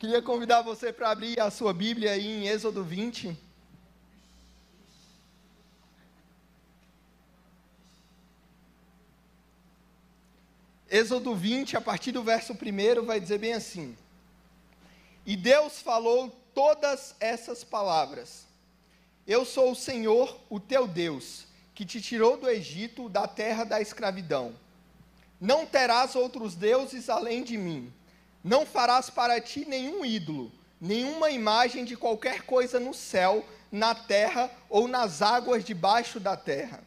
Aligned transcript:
Queria 0.00 0.22
convidar 0.22 0.62
você 0.62 0.94
para 0.94 1.10
abrir 1.10 1.38
a 1.38 1.50
sua 1.50 1.74
Bíblia 1.74 2.12
aí 2.12 2.26
em 2.26 2.48
Êxodo 2.48 2.82
20. 2.82 3.36
Êxodo 10.88 11.34
20, 11.36 11.76
a 11.76 11.82
partir 11.82 12.12
do 12.12 12.22
verso 12.22 12.54
1, 12.54 13.04
vai 13.04 13.20
dizer 13.20 13.36
bem 13.36 13.52
assim: 13.52 13.94
E 15.26 15.36
Deus 15.36 15.82
falou 15.82 16.34
todas 16.54 17.14
essas 17.20 17.62
palavras: 17.62 18.46
Eu 19.26 19.44
sou 19.44 19.72
o 19.72 19.76
Senhor, 19.76 20.34
o 20.48 20.58
teu 20.58 20.88
Deus, 20.88 21.44
que 21.74 21.84
te 21.84 22.00
tirou 22.00 22.38
do 22.38 22.48
Egito, 22.48 23.10
da 23.10 23.28
terra 23.28 23.64
da 23.64 23.82
escravidão. 23.82 24.54
Não 25.38 25.66
terás 25.66 26.16
outros 26.16 26.54
deuses 26.54 27.10
além 27.10 27.44
de 27.44 27.58
mim. 27.58 27.92
Não 28.42 28.64
farás 28.64 29.10
para 29.10 29.40
ti 29.40 29.64
nenhum 29.66 30.04
ídolo, 30.04 30.50
nenhuma 30.80 31.30
imagem 31.30 31.84
de 31.84 31.96
qualquer 31.96 32.42
coisa 32.42 32.80
no 32.80 32.94
céu, 32.94 33.44
na 33.70 33.94
terra 33.94 34.50
ou 34.68 34.88
nas 34.88 35.22
águas 35.22 35.64
debaixo 35.64 36.18
da 36.18 36.36
terra. 36.36 36.82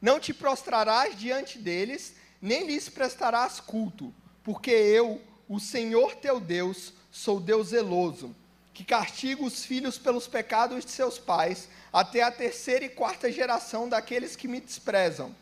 Não 0.00 0.20
te 0.20 0.34
prostrarás 0.34 1.18
diante 1.18 1.58
deles, 1.58 2.14
nem 2.40 2.66
lhes 2.66 2.88
prestarás 2.88 3.60
culto, 3.60 4.12
porque 4.42 4.70
eu, 4.70 5.20
o 5.48 5.58
Senhor 5.58 6.14
teu 6.16 6.38
Deus, 6.38 6.92
sou 7.10 7.40
Deus 7.40 7.68
zeloso, 7.68 8.34
que 8.74 8.84
castigo 8.84 9.46
os 9.46 9.64
filhos 9.64 9.98
pelos 9.98 10.26
pecados 10.26 10.84
de 10.84 10.90
seus 10.90 11.18
pais, 11.18 11.68
até 11.92 12.22
a 12.22 12.30
terceira 12.30 12.84
e 12.84 12.88
quarta 12.88 13.30
geração 13.30 13.88
daqueles 13.88 14.34
que 14.34 14.48
me 14.48 14.60
desprezam 14.60 15.34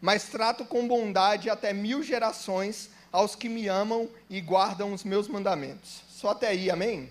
mas 0.00 0.24
trato 0.24 0.64
com 0.64 0.86
bondade 0.86 1.50
até 1.50 1.72
mil 1.72 2.02
gerações 2.02 2.90
aos 3.12 3.34
que 3.34 3.48
me 3.48 3.68
amam 3.68 4.08
e 4.28 4.40
guardam 4.40 4.92
os 4.92 5.04
meus 5.04 5.28
mandamentos. 5.28 6.02
Só 6.08 6.30
até 6.30 6.48
aí, 6.48 6.70
amém? 6.70 7.10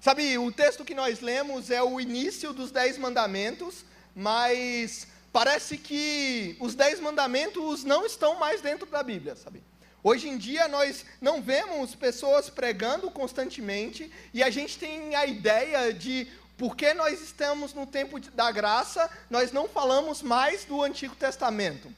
Sabe, 0.00 0.38
o 0.38 0.50
texto 0.50 0.84
que 0.84 0.94
nós 0.94 1.20
lemos 1.20 1.70
é 1.70 1.82
o 1.82 2.00
início 2.00 2.52
dos 2.52 2.70
dez 2.70 2.96
mandamentos, 2.96 3.84
mas 4.14 5.06
parece 5.32 5.76
que 5.76 6.56
os 6.58 6.74
dez 6.74 6.98
mandamentos 7.00 7.84
não 7.84 8.06
estão 8.06 8.38
mais 8.38 8.60
dentro 8.60 8.86
da 8.86 9.02
Bíblia, 9.02 9.36
sabe? 9.36 9.62
Hoje 10.02 10.28
em 10.28 10.38
dia 10.38 10.66
nós 10.66 11.04
não 11.20 11.42
vemos 11.42 11.94
pessoas 11.94 12.48
pregando 12.48 13.10
constantemente 13.10 14.10
e 14.32 14.42
a 14.42 14.48
gente 14.48 14.78
tem 14.78 15.14
a 15.14 15.26
ideia 15.26 15.92
de 15.92 16.26
porque 16.56 16.94
nós 16.94 17.20
estamos 17.20 17.74
no 17.74 17.86
tempo 17.86 18.18
da 18.20 18.50
graça, 18.50 19.10
nós 19.28 19.52
não 19.52 19.68
falamos 19.68 20.22
mais 20.22 20.64
do 20.64 20.82
Antigo 20.82 21.14
Testamento. 21.14 21.90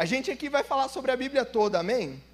A 0.00 0.06
gente 0.06 0.30
aqui 0.30 0.48
vai 0.48 0.64
falar 0.64 0.88
sobre 0.88 1.12
a 1.12 1.16
Bíblia 1.16 1.44
toda, 1.44 1.78
amém? 1.78 2.24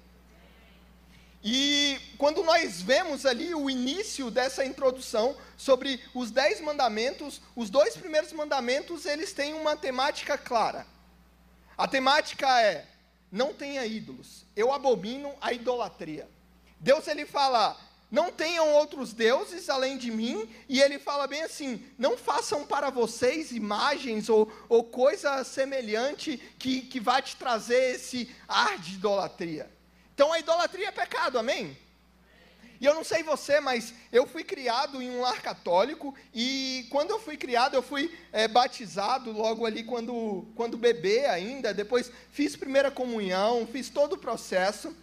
E 1.43 1.99
quando 2.17 2.41
nós 2.41 2.81
vemos 2.81 3.25
ali 3.25 3.53
o 3.53 3.69
início 3.69 4.31
dessa 4.31 4.63
introdução 4.63 5.35
sobre 5.57 6.01
os 6.13 6.31
dez 6.31 6.61
mandamentos, 6.61 7.41
os 7.57 7.69
dois 7.69 7.97
primeiros 7.97 8.31
mandamentos 8.31 9.05
eles 9.05 9.33
têm 9.33 9.53
uma 9.53 9.75
temática 9.75 10.37
clara. 10.37 10.87
A 11.77 11.85
temática 11.85 12.47
é: 12.61 12.85
não 13.29 13.53
tenha 13.53 13.85
ídolos. 13.85 14.45
Eu 14.55 14.71
abomino 14.71 15.35
a 15.41 15.51
idolatria. 15.51 16.25
Deus 16.79 17.05
ele 17.05 17.25
fala: 17.25 17.77
não 18.09 18.31
tenham 18.31 18.73
outros 18.73 19.11
deuses 19.11 19.69
além 19.69 19.97
de 19.97 20.09
mim, 20.09 20.49
e 20.69 20.81
ele 20.81 20.97
fala 20.97 21.27
bem 21.27 21.43
assim: 21.43 21.85
não 21.97 22.17
façam 22.17 22.65
para 22.65 22.89
vocês 22.89 23.51
imagens 23.51 24.29
ou, 24.29 24.51
ou 24.69 24.83
coisa 24.83 25.43
semelhante 25.43 26.37
que, 26.57 26.81
que 26.81 26.99
vai 26.99 27.21
te 27.21 27.35
trazer 27.35 27.95
esse 27.95 28.33
ar 28.47 28.77
de 28.77 28.93
idolatria. 28.93 29.69
Então 30.13 30.31
a 30.31 30.39
idolatria 30.39 30.87
é 30.87 30.91
pecado, 30.91 31.37
amém? 31.37 31.77
E 32.79 32.85
eu 32.85 32.93
não 32.93 33.03
sei 33.03 33.23
você, 33.23 33.59
mas 33.59 33.93
eu 34.11 34.27
fui 34.27 34.43
criado 34.43 35.01
em 35.01 35.09
um 35.09 35.21
lar 35.21 35.41
católico, 35.41 36.15
e 36.33 36.87
quando 36.89 37.09
eu 37.09 37.19
fui 37.19 37.35
criado, 37.35 37.73
eu 37.73 37.81
fui 37.81 38.15
é, 38.31 38.47
batizado 38.47 39.31
logo 39.31 39.65
ali 39.65 39.83
quando, 39.83 40.47
quando 40.55 40.77
bebê 40.77 41.25
ainda, 41.25 41.73
depois 41.73 42.11
fiz 42.31 42.55
primeira 42.55 42.91
comunhão, 42.91 43.67
fiz 43.69 43.89
todo 43.89 44.13
o 44.13 44.17
processo, 44.17 44.95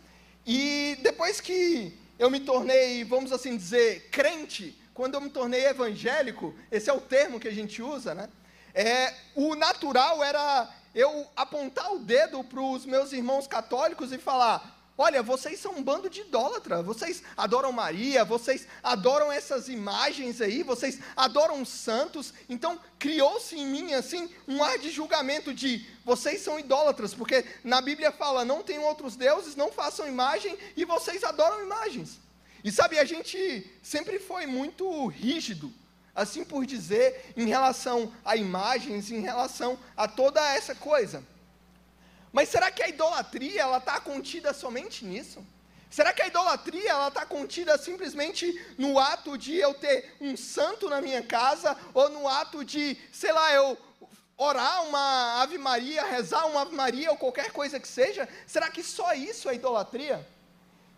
e 0.47 0.97
depois 1.03 1.41
que 1.41 1.93
eu 2.19 2.31
me 2.31 2.41
tornei, 2.41 3.05
vamos 3.05 3.33
assim 3.33 3.57
dizer, 3.57 4.09
crente, 4.11 4.79
quando 4.93 5.15
eu 5.15 5.21
me 5.21 5.29
tornei 5.29 5.67
evangélico, 5.67 6.55
esse 6.71 6.89
é 6.89 6.93
o 6.93 7.01
termo 7.01 7.41
que 7.41 7.49
a 7.49 7.53
gente 7.53 7.83
usa, 7.83 8.15
né? 8.15 8.29
É, 8.73 9.15
o 9.35 9.55
natural 9.55 10.23
era 10.23 10.69
eu 10.95 11.27
apontar 11.37 11.93
o 11.93 11.99
dedo 11.99 12.43
para 12.45 12.61
os 12.61 12.87
meus 12.87 13.13
irmãos 13.13 13.47
católicos 13.47 14.13
e 14.13 14.19
falar: 14.19 14.74
Olha, 14.97 15.25
vocês 15.25 15.59
são 15.59 15.72
um 15.72 15.82
bando 15.82 16.09
de 16.09 16.21
idólatra, 16.21 16.81
vocês 16.81 17.21
adoram 17.37 17.72
Maria, 17.72 18.25
vocês 18.25 18.69
adoram 18.81 19.31
essas 19.31 19.69
imagens 19.69 20.41
aí, 20.41 20.62
vocês 20.62 21.00
adoram 21.16 21.65
santos. 21.65 22.32
Então, 22.49 22.78
criou-se 22.97 23.56
em 23.56 23.66
mim, 23.66 23.93
assim, 23.93 24.31
um 24.47 24.62
ar 24.62 24.78
de 24.78 24.93
julgamento 24.93 25.53
de 25.53 25.84
vocês 26.05 26.43
são 26.43 26.60
idólatras, 26.60 27.12
porque 27.12 27.44
na 27.65 27.81
Bíblia 27.81 28.12
fala: 28.12 28.44
não 28.44 28.62
tenham 28.62 28.84
outros 28.84 29.16
deuses, 29.16 29.56
não 29.56 29.72
façam 29.72 30.06
imagem 30.06 30.56
e 30.77 30.84
vocês 30.84 31.25
adoram 31.25 31.65
imagens. 31.65 32.21
E 32.62 32.71
sabe, 32.71 32.97
a 32.97 33.05
gente 33.05 33.69
sempre 33.82 34.21
foi 34.21 34.47
muito 34.47 35.09
rígido, 35.09 35.72
assim 36.15 36.44
por 36.44 36.65
dizer, 36.65 37.32
em 37.37 37.47
relação 37.47 38.12
a 38.25 38.37
imagens, 38.37 39.11
em 39.11 39.21
relação 39.21 39.76
a 39.97 40.06
toda 40.06 40.41
essa 40.55 40.72
coisa. 40.72 41.34
Mas 42.34 42.49
será 42.49 42.69
que 42.69 42.83
a 42.83 42.89
idolatria 42.89 43.62
ela 43.62 43.78
está 43.78 44.00
contida 44.00 44.53
somente 44.53 45.05
nisso? 45.05 45.47
Será 45.89 46.12
que 46.12 46.21
a 46.21 46.27
idolatria 46.27 46.91
ela 46.91 47.06
está 47.06 47.25
contida 47.25 47.78
simplesmente 47.78 48.61
no 48.77 48.99
ato 48.99 49.39
de 49.39 49.55
eu 49.55 49.72
ter 49.72 50.17
um 50.21 50.37
santo 50.37 50.91
na 50.91 51.00
minha 51.00 51.23
casa 51.23 51.78
ou 51.94 52.09
no 52.11 52.27
ato 52.27 52.65
de, 52.65 52.99
sei 53.12 53.33
lá, 53.33 53.53
eu 53.53 53.78
orar 54.37 54.83
uma 54.83 55.43
Ave 55.43 55.59
Maria, 55.59 56.03
rezar 56.03 56.44
uma 56.47 56.62
Ave 56.62 56.75
Maria 56.75 57.12
ou 57.12 57.17
qualquer 57.17 57.53
coisa 57.53 57.78
que 57.78 57.87
seja? 57.87 58.28
Será 58.49 58.69
que 58.69 58.83
só 58.83 59.15
isso 59.15 59.49
é 59.49 59.55
idolatria? 59.55 60.27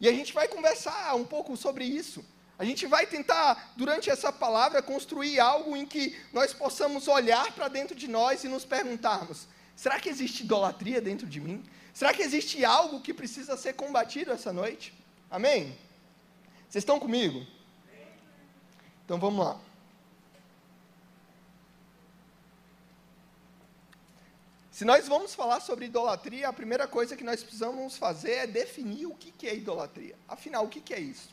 E 0.01 0.09
a 0.09 0.13
gente 0.13 0.33
vai 0.33 0.49
conversar 0.49 1.15
um 1.17 1.25
pouco 1.27 1.55
sobre 1.55 1.85
isso. 1.85 2.25
A 2.59 2.65
gente 2.65 2.87
vai 2.87 3.07
tentar, 3.07 3.75
durante 3.77 4.09
essa 4.09 4.33
palavra, 4.33 4.81
construir 4.81 5.39
algo 5.39 5.77
em 5.77 5.85
que 5.85 6.19
nós 6.33 6.55
possamos 6.55 7.07
olhar 7.07 7.53
para 7.53 7.69
dentro 7.69 7.95
de 7.95 8.09
nós 8.09 8.43
e 8.43 8.49
nos 8.49 8.65
perguntarmos: 8.65 9.47
Será 9.77 10.01
que 10.01 10.09
existe 10.09 10.43
idolatria 10.43 11.01
dentro 11.01 11.27
de 11.27 11.39
mim? 11.39 11.63
Será 11.93 12.13
que 12.15 12.23
existe 12.23 12.65
algo 12.65 13.03
que 13.03 13.13
precisa 13.13 13.57
ser 13.57 13.75
combatido 13.75 14.33
essa 14.33 14.53
noite? 14.53 14.95
Amém? 15.31 15.77
Vocês 16.69 16.83
estão 16.83 16.99
comigo? 16.99 17.47
Então 19.05 19.19
vamos 19.19 19.45
lá. 19.45 19.61
Se 24.73 24.85
nós 24.85 25.09
vamos 25.09 25.35
falar 25.35 25.61
sobre 25.61 25.87
idolatria, 25.87 26.49
a 26.49 26.53
primeira 26.53 26.87
coisa 26.87 27.17
que 27.17 27.25
nós 27.25 27.43
precisamos 27.43 27.97
fazer 27.97 28.33
é 28.33 28.47
definir 28.47 29.07
o 29.07 29.15
que 29.15 29.47
é 29.47 29.55
idolatria. 29.55 30.15
Afinal, 30.29 30.65
o 30.65 30.69
que 30.69 30.93
é 30.93 31.01
isso? 31.01 31.31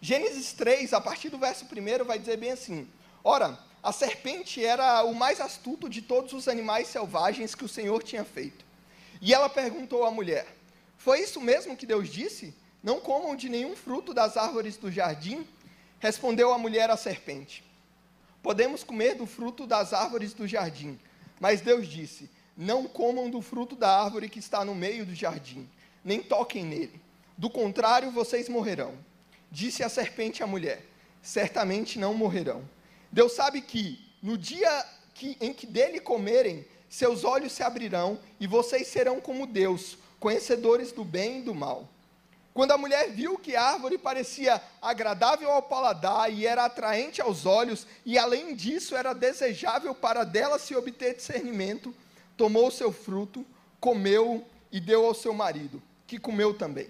Gênesis 0.00 0.52
3, 0.52 0.92
a 0.92 1.00
partir 1.00 1.28
do 1.28 1.38
verso 1.38 1.64
1, 1.64 2.04
vai 2.04 2.18
dizer 2.18 2.36
bem 2.36 2.52
assim: 2.52 2.88
Ora, 3.22 3.58
a 3.82 3.92
serpente 3.92 4.64
era 4.64 5.02
o 5.04 5.14
mais 5.14 5.40
astuto 5.40 5.88
de 5.88 6.02
todos 6.02 6.34
os 6.34 6.48
animais 6.48 6.88
selvagens 6.88 7.54
que 7.54 7.64
o 7.64 7.68
Senhor 7.68 8.02
tinha 8.02 8.24
feito. 8.24 8.64
E 9.22 9.32
ela 9.32 9.48
perguntou 9.48 10.04
à 10.04 10.10
mulher: 10.10 10.46
Foi 10.98 11.20
isso 11.20 11.40
mesmo 11.40 11.76
que 11.76 11.86
Deus 11.86 12.10
disse? 12.10 12.54
Não 12.82 13.00
comam 13.00 13.34
de 13.34 13.48
nenhum 13.48 13.74
fruto 13.74 14.12
das 14.12 14.36
árvores 14.36 14.76
do 14.76 14.90
jardim? 14.90 15.46
Respondeu 15.98 16.52
a 16.52 16.58
mulher 16.58 16.90
à 16.90 16.96
serpente: 16.96 17.64
Podemos 18.42 18.84
comer 18.84 19.14
do 19.14 19.26
fruto 19.26 19.66
das 19.66 19.94
árvores 19.94 20.34
do 20.34 20.46
jardim. 20.46 20.98
Mas 21.38 21.62
Deus 21.62 21.88
disse: 21.88 22.28
Não 22.54 22.84
comam 22.86 23.30
do 23.30 23.40
fruto 23.40 23.74
da 23.74 24.02
árvore 24.02 24.28
que 24.28 24.38
está 24.38 24.62
no 24.62 24.74
meio 24.74 25.06
do 25.06 25.14
jardim, 25.14 25.66
nem 26.04 26.22
toquem 26.22 26.64
nele. 26.64 27.00
Do 27.36 27.48
contrário, 27.48 28.10
vocês 28.10 28.46
morrerão. 28.46 28.92
Disse 29.50 29.82
a 29.82 29.88
serpente 29.88 30.42
à 30.42 30.46
mulher: 30.46 30.84
Certamente 31.22 31.98
não 31.98 32.12
morrerão 32.12 32.62
Deus 33.12 33.32
sabe 33.32 33.60
que 33.60 33.98
no 34.22 34.38
dia 34.38 34.86
que, 35.14 35.36
em 35.40 35.52
que 35.52 35.66
dele 35.66 36.00
comerem, 36.00 36.64
seus 36.88 37.24
olhos 37.24 37.52
se 37.52 37.62
abrirão 37.62 38.18
e 38.38 38.46
vocês 38.46 38.88
serão 38.88 39.20
como 39.20 39.46
Deus, 39.46 39.96
conhecedores 40.18 40.92
do 40.92 41.04
bem 41.04 41.38
e 41.38 41.42
do 41.42 41.54
mal. 41.54 41.88
Quando 42.52 42.72
a 42.72 42.78
mulher 42.78 43.10
viu 43.10 43.38
que 43.38 43.54
a 43.54 43.62
árvore 43.62 43.96
parecia 43.96 44.60
agradável 44.82 45.50
ao 45.50 45.62
paladar 45.62 46.32
e 46.32 46.46
era 46.46 46.64
atraente 46.64 47.20
aos 47.20 47.46
olhos, 47.46 47.86
e 48.04 48.18
além 48.18 48.54
disso 48.54 48.96
era 48.96 49.12
desejável 49.12 49.94
para 49.94 50.24
dela 50.24 50.58
se 50.58 50.74
obter 50.74 51.14
discernimento, 51.14 51.94
tomou 52.36 52.68
o 52.68 52.72
seu 52.72 52.92
fruto, 52.92 53.46
comeu 53.78 54.44
e 54.72 54.80
deu 54.80 55.06
ao 55.06 55.14
seu 55.14 55.32
marido, 55.32 55.80
que 56.06 56.18
comeu 56.18 56.52
também. 56.52 56.88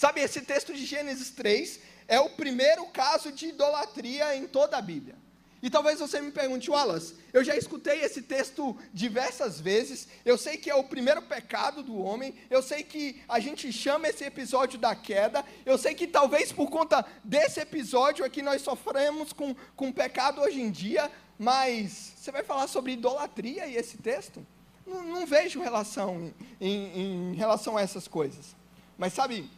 Sabe, 0.00 0.22
esse 0.22 0.40
texto 0.40 0.72
de 0.72 0.86
Gênesis 0.86 1.28
3 1.28 1.78
é 2.08 2.18
o 2.18 2.30
primeiro 2.30 2.86
caso 2.86 3.30
de 3.30 3.48
idolatria 3.48 4.34
em 4.34 4.46
toda 4.46 4.78
a 4.78 4.80
Bíblia. 4.80 5.14
E 5.62 5.68
talvez 5.68 6.00
você 6.00 6.22
me 6.22 6.30
pergunte, 6.30 6.70
Wallace, 6.70 7.16
eu 7.34 7.44
já 7.44 7.54
escutei 7.54 8.00
esse 8.00 8.22
texto 8.22 8.74
diversas 8.94 9.60
vezes, 9.60 10.08
eu 10.24 10.38
sei 10.38 10.56
que 10.56 10.70
é 10.70 10.74
o 10.74 10.84
primeiro 10.84 11.20
pecado 11.20 11.82
do 11.82 11.98
homem, 11.98 12.34
eu 12.48 12.62
sei 12.62 12.82
que 12.82 13.22
a 13.28 13.38
gente 13.40 13.70
chama 13.70 14.08
esse 14.08 14.24
episódio 14.24 14.78
da 14.78 14.94
queda, 14.94 15.44
eu 15.66 15.76
sei 15.76 15.94
que 15.94 16.06
talvez 16.06 16.50
por 16.50 16.70
conta 16.70 17.04
desse 17.22 17.60
episódio 17.60 18.24
aqui 18.24 18.40
nós 18.40 18.62
sofremos 18.62 19.34
com, 19.34 19.54
com 19.76 19.92
pecado 19.92 20.40
hoje 20.40 20.62
em 20.62 20.70
dia, 20.70 21.12
mas 21.38 22.14
você 22.16 22.32
vai 22.32 22.42
falar 22.42 22.68
sobre 22.68 22.92
idolatria 22.92 23.66
e 23.66 23.76
esse 23.76 23.98
texto? 23.98 24.46
Não, 24.86 25.02
não 25.02 25.26
vejo 25.26 25.60
relação 25.60 26.32
em, 26.58 26.66
em, 26.68 27.32
em, 27.32 27.34
relação 27.34 27.76
a 27.76 27.82
essas 27.82 28.08
coisas. 28.08 28.56
Mas 28.96 29.12
sabe, 29.12 29.48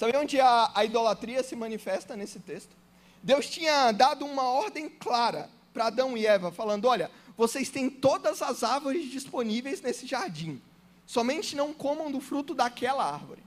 sabe 0.00 0.16
onde 0.16 0.40
a, 0.40 0.70
a 0.74 0.82
idolatria 0.82 1.42
se 1.42 1.54
manifesta 1.54 2.16
nesse 2.16 2.40
texto? 2.40 2.74
Deus 3.22 3.50
tinha 3.50 3.92
dado 3.92 4.24
uma 4.24 4.44
ordem 4.44 4.88
clara 4.88 5.50
para 5.74 5.88
Adão 5.88 6.16
e 6.16 6.26
Eva, 6.26 6.50
falando: 6.50 6.86
olha, 6.86 7.10
vocês 7.36 7.68
têm 7.68 7.90
todas 7.90 8.40
as 8.40 8.64
árvores 8.64 9.10
disponíveis 9.10 9.82
nesse 9.82 10.06
jardim, 10.06 10.58
somente 11.04 11.54
não 11.54 11.74
comam 11.74 12.10
do 12.10 12.18
fruto 12.18 12.54
daquela 12.54 13.04
árvore. 13.04 13.42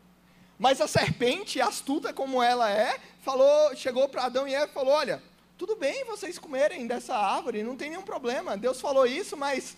Mas 0.59 0.79
a 0.79 0.87
serpente, 0.87 1.59
astuta 1.59 2.13
como 2.13 2.43
ela 2.43 2.69
é, 2.69 2.99
falou, 3.23 3.75
chegou 3.75 4.07
para 4.07 4.25
Adão 4.25 4.47
e 4.47 4.53
Eva 4.53 4.69
e 4.69 4.75
falou: 4.75 4.93
olha, 4.93 5.23
tudo 5.57 5.75
bem 5.75 6.05
vocês 6.05 6.37
comerem 6.37 6.85
dessa 6.85 7.15
árvore, 7.15 7.63
não 7.63 7.75
tem 7.75 7.89
nenhum 7.89 8.03
problema. 8.03 8.55
Deus 8.55 8.79
falou 8.79 9.07
isso, 9.07 9.35
mas 9.35 9.75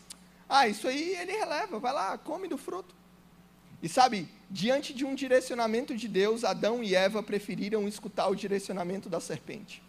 ah, 0.50 0.68
isso 0.68 0.89
aí 0.89 1.16
ele 1.16 1.31
releva, 1.31 1.80
vai 1.80 1.94
lá, 1.94 2.18
come 2.18 2.50
do 2.50 2.57
fruto. 2.57 2.94
E 3.86 3.88
sabe, 3.88 4.28
diante 4.50 4.96
de 4.96 5.06
um 5.06 5.14
direcionamento 5.14 5.96
de 5.96 6.08
Deus, 6.08 6.44
Adão 6.44 6.84
e 6.84 6.96
Eva 6.96 7.22
preferiram 7.22 7.88
escutar 7.88 8.28
o 8.28 8.36
direcionamento 8.36 9.08
da 9.08 9.20
serpente. 9.20 9.80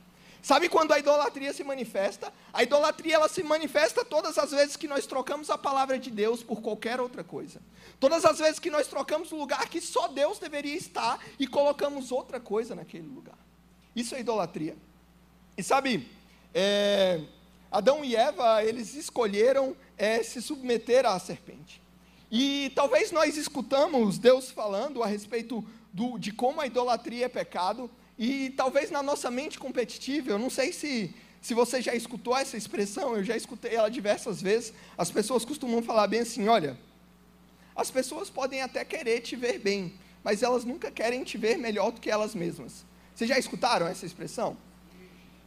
Sabe 0.43 0.69
quando 0.69 0.93
a 0.93 0.99
idolatria 0.99 1.51
se 1.55 1.65
manifesta? 1.65 2.31
A 2.53 2.63
idolatria 2.63 3.15
ela 3.15 3.27
se 3.27 3.43
manifesta 3.43 4.05
todas 4.05 4.37
as 4.37 4.51
vezes 4.51 4.77
que 4.77 4.87
nós 4.87 5.07
trocamos 5.07 5.49
a 5.49 5.57
palavra 5.57 5.99
de 5.99 6.11
Deus 6.11 6.43
por 6.43 6.61
qualquer 6.61 7.01
outra 7.01 7.25
coisa. 7.25 7.59
Todas 7.99 8.27
as 8.27 8.39
vezes 8.39 8.59
que 8.59 8.69
nós 8.69 8.87
trocamos 8.87 9.33
o 9.33 9.37
lugar 9.37 9.67
que 9.71 9.81
só 9.81 10.09
Deus 10.09 10.39
deveria 10.39 10.77
estar 10.77 11.19
e 11.39 11.47
colocamos 11.47 12.13
outra 12.13 12.39
coisa 12.39 12.75
naquele 12.75 13.09
lugar. 13.09 13.39
Isso 13.97 14.15
é 14.15 14.21
idolatria. 14.21 14.77
E 15.57 15.63
sabe, 15.63 16.07
é, 16.53 17.23
Adão 17.73 18.05
e 18.05 18.15
Eva, 18.15 18.63
eles 18.63 18.95
escolheram 18.95 19.75
é, 19.97 20.23
se 20.23 20.43
submeter 20.43 21.07
à 21.07 21.19
serpente. 21.19 21.86
E 22.39 22.71
talvez 22.75 23.11
nós 23.11 23.39
escutamos 23.39 24.19
Deus 24.19 24.51
falando 24.51 25.03
a 25.03 25.07
respeito 25.07 25.65
do, 25.91 26.19
de 26.19 26.31
como 26.31 26.61
a 26.61 26.67
idolatria 26.67 27.25
é 27.25 27.29
pecado, 27.31 27.91
e 28.19 28.51
talvez 28.51 28.91
na 28.91 29.03
nossa 29.03 29.31
mente 29.31 29.59
competitiva, 29.59 30.33
eu 30.33 30.39
não 30.39 30.51
sei 30.51 30.71
se, 30.71 31.15
se 31.41 31.55
você 31.55 31.81
já 31.81 31.95
escutou 31.95 32.37
essa 32.37 32.55
expressão, 32.55 33.17
eu 33.17 33.25
já 33.25 33.35
escutei 33.35 33.75
ela 33.75 33.89
diversas 33.89 34.43
vezes. 34.43 34.75
As 34.99 35.11
pessoas 35.11 35.47
costumam 35.47 35.83
falar 35.83 36.09
bem 36.09 36.21
assim: 36.21 36.47
olha, 36.47 36.79
as 37.75 37.91
pessoas 37.91 38.29
podem 38.29 38.61
até 38.61 38.85
querer 38.85 39.23
te 39.23 39.35
ver 39.35 39.59
bem, 39.59 39.95
mas 40.23 40.43
elas 40.43 40.63
nunca 40.63 40.91
querem 40.91 41.25
te 41.25 41.39
ver 41.39 41.57
melhor 41.57 41.91
do 41.91 42.03
que 42.03 42.11
elas 42.11 42.35
mesmas. 42.35 42.85
Vocês 43.15 43.31
já 43.31 43.39
escutaram 43.39 43.87
essa 43.87 44.05
expressão? 44.05 44.59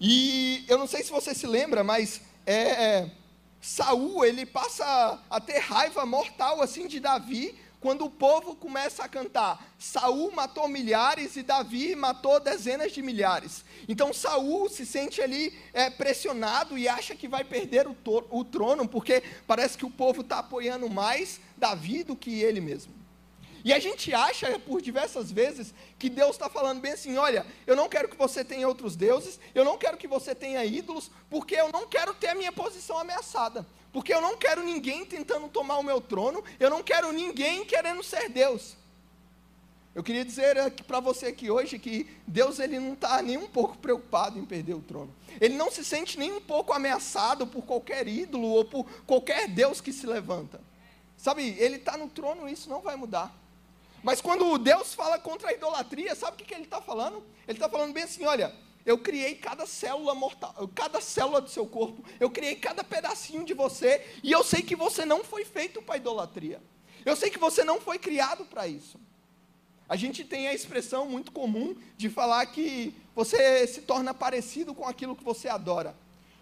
E 0.01 0.65
eu 0.67 0.79
não 0.79 0.87
sei 0.87 1.03
se 1.03 1.11
você 1.11 1.35
se 1.35 1.45
lembra, 1.45 1.83
mas 1.83 2.19
é, 2.47 2.55
é, 2.55 3.11
Saul 3.61 4.25
ele 4.25 4.45
passa 4.45 5.19
a 5.29 5.39
ter 5.39 5.59
raiva 5.59 6.05
mortal 6.05 6.61
assim 6.61 6.87
de 6.87 6.99
Davi 6.99 7.57
quando 7.79 8.05
o 8.05 8.09
povo 8.09 8.55
começa 8.55 9.03
a 9.03 9.07
cantar, 9.07 9.73
Saul 9.77 10.31
matou 10.33 10.67
milhares 10.67 11.37
e 11.37 11.43
Davi 11.43 11.95
matou 11.95 12.39
dezenas 12.39 12.91
de 12.91 13.01
milhares. 13.01 13.63
Então 13.87 14.13
Saul 14.13 14.67
se 14.69 14.85
sente 14.85 15.21
ali 15.21 15.57
é, 15.71 15.89
pressionado 15.89 16.77
e 16.77 16.89
acha 16.89 17.15
que 17.15 17.27
vai 17.27 17.43
perder 17.43 17.87
o, 17.87 17.95
o 18.29 18.43
trono, 18.43 18.87
porque 18.87 19.23
parece 19.47 19.77
que 19.77 19.85
o 19.85 19.89
povo 19.89 20.21
está 20.21 20.39
apoiando 20.39 20.89
mais 20.89 21.39
Davi 21.57 22.03
do 22.03 22.17
que 22.17 22.41
ele 22.41 22.59
mesmo. 22.59 22.93
E 23.63 23.73
a 23.73 23.79
gente 23.79 24.13
acha 24.13 24.57
por 24.59 24.81
diversas 24.81 25.31
vezes 25.31 25.73
que 25.97 26.09
Deus 26.09 26.31
está 26.31 26.49
falando 26.49 26.79
bem 26.79 26.93
assim: 26.93 27.17
olha, 27.17 27.45
eu 27.67 27.75
não 27.75 27.89
quero 27.89 28.09
que 28.09 28.17
você 28.17 28.43
tenha 28.43 28.67
outros 28.67 28.95
deuses, 28.95 29.39
eu 29.53 29.65
não 29.65 29.77
quero 29.77 29.97
que 29.97 30.07
você 30.07 30.33
tenha 30.33 30.63
ídolos, 30.63 31.11
porque 31.29 31.55
eu 31.55 31.71
não 31.71 31.87
quero 31.87 32.13
ter 32.13 32.29
a 32.29 32.35
minha 32.35 32.51
posição 32.51 32.97
ameaçada. 32.97 33.65
Porque 33.91 34.13
eu 34.13 34.21
não 34.21 34.37
quero 34.37 34.63
ninguém 34.63 35.03
tentando 35.05 35.47
tomar 35.47 35.77
o 35.77 35.83
meu 35.83 35.99
trono, 35.99 36.43
eu 36.59 36.69
não 36.69 36.83
quero 36.83 37.11
ninguém 37.11 37.65
querendo 37.65 38.03
ser 38.03 38.29
Deus. 38.29 38.77
Eu 39.95 40.03
queria 40.03 40.23
dizer 40.23 40.71
para 40.83 40.99
você 40.99 41.27
aqui 41.27 41.49
hoje 41.49 41.79
que 41.79 42.07
Deus 42.25 42.59
ele 42.59 42.79
não 42.79 42.93
está 42.93 43.21
nem 43.21 43.37
um 43.37 43.47
pouco 43.47 43.77
preocupado 43.77 44.37
em 44.37 44.45
perder 44.45 44.75
o 44.75 44.81
trono. 44.81 45.13
Ele 45.41 45.55
não 45.55 45.71
se 45.71 45.83
sente 45.83 46.17
nem 46.17 46.31
um 46.31 46.39
pouco 46.39 46.71
ameaçado 46.71 47.47
por 47.47 47.63
qualquer 47.63 48.07
ídolo 48.07 48.47
ou 48.47 48.63
por 48.63 48.85
qualquer 49.07 49.47
Deus 49.47 49.81
que 49.81 49.91
se 49.91 50.05
levanta. 50.05 50.61
Sabe, 51.17 51.55
ele 51.59 51.77
está 51.77 51.97
no 51.97 52.07
trono 52.07 52.47
e 52.47 52.53
isso 52.53 52.69
não 52.69 52.81
vai 52.81 52.95
mudar. 52.95 53.35
Mas 54.03 54.21
quando 54.21 54.57
Deus 54.57 54.93
fala 54.93 55.19
contra 55.19 55.49
a 55.49 55.53
idolatria, 55.53 56.15
sabe 56.15 56.35
o 56.35 56.37
que, 56.37 56.45
que 56.45 56.53
ele 56.53 56.63
está 56.63 56.81
falando? 56.81 57.23
Ele 57.47 57.57
está 57.57 57.69
falando 57.69 57.93
bem 57.93 58.03
assim: 58.03 58.25
olha, 58.25 58.53
eu 58.85 58.97
criei 58.97 59.35
cada 59.35 59.65
célula 59.65 60.15
mortal, 60.15 60.69
cada 60.73 61.01
célula 61.01 61.41
do 61.41 61.49
seu 61.49 61.65
corpo, 61.65 62.03
eu 62.19 62.29
criei 62.29 62.55
cada 62.55 62.83
pedacinho 62.83 63.43
de 63.45 63.53
você, 63.53 64.05
e 64.23 64.31
eu 64.31 64.43
sei 64.43 64.61
que 64.61 64.75
você 64.75 65.05
não 65.05 65.23
foi 65.23 65.45
feito 65.45 65.81
para 65.81 65.97
idolatria. 65.97 66.61
Eu 67.05 67.15
sei 67.15 67.29
que 67.29 67.39
você 67.39 67.63
não 67.63 67.79
foi 67.79 67.97
criado 67.97 68.45
para 68.45 68.67
isso. 68.67 68.99
A 69.87 69.95
gente 69.95 70.23
tem 70.23 70.47
a 70.47 70.53
expressão 70.53 71.07
muito 71.07 71.31
comum 71.31 71.75
de 71.97 72.09
falar 72.09 72.45
que 72.45 72.93
você 73.15 73.65
se 73.65 73.81
torna 73.81 74.13
parecido 74.13 74.73
com 74.73 74.87
aquilo 74.87 75.15
que 75.15 75.23
você 75.23 75.49
adora. 75.49 75.95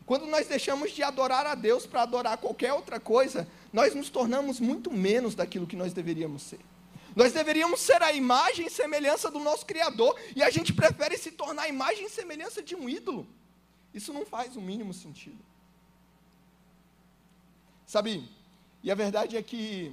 Quando 0.05 0.25
nós 0.25 0.47
deixamos 0.47 0.91
de 0.91 1.03
adorar 1.03 1.45
a 1.45 1.55
Deus 1.55 1.85
para 1.85 2.01
adorar 2.01 2.37
qualquer 2.37 2.73
outra 2.73 2.99
coisa, 2.99 3.47
nós 3.71 3.93
nos 3.93 4.09
tornamos 4.09 4.59
muito 4.59 4.91
menos 4.91 5.35
daquilo 5.35 5.67
que 5.67 5.75
nós 5.75 5.93
deveríamos 5.93 6.43
ser. 6.43 6.59
Nós 7.17 7.33
deveríamos 7.33 7.79
ser 7.79 7.99
a 8.03 8.13
imagem 8.13 8.67
e 8.67 8.69
semelhança 8.69 9.31
do 9.31 9.39
nosso 9.39 9.65
Criador, 9.65 10.15
e 10.35 10.43
a 10.43 10.51
gente 10.51 10.71
prefere 10.71 11.17
se 11.17 11.31
tornar 11.31 11.63
a 11.63 11.67
imagem 11.67 12.05
e 12.05 12.09
semelhança 12.11 12.61
de 12.61 12.75
um 12.75 12.87
ídolo. 12.87 13.25
Isso 13.91 14.13
não 14.13 14.23
faz 14.23 14.55
o 14.55 14.61
mínimo 14.61 14.93
sentido. 14.93 15.43
Sabe, 17.87 18.29
e 18.83 18.91
a 18.91 18.93
verdade 18.93 19.35
é 19.35 19.41
que 19.41 19.91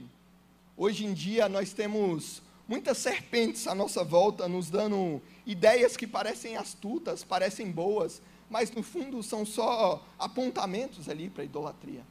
hoje 0.76 1.06
em 1.06 1.14
dia 1.14 1.48
nós 1.48 1.72
temos 1.72 2.42
muitas 2.68 2.98
serpentes 2.98 3.66
à 3.66 3.74
nossa 3.74 4.04
volta, 4.04 4.46
nos 4.46 4.68
dando 4.68 5.22
ideias 5.46 5.96
que 5.96 6.06
parecem 6.06 6.58
astutas, 6.58 7.24
parecem 7.24 7.70
boas, 7.70 8.20
mas 8.50 8.70
no 8.70 8.82
fundo 8.82 9.22
são 9.22 9.46
só 9.46 10.06
apontamentos 10.18 11.08
ali 11.08 11.30
para 11.30 11.40
a 11.40 11.46
idolatria. 11.46 12.04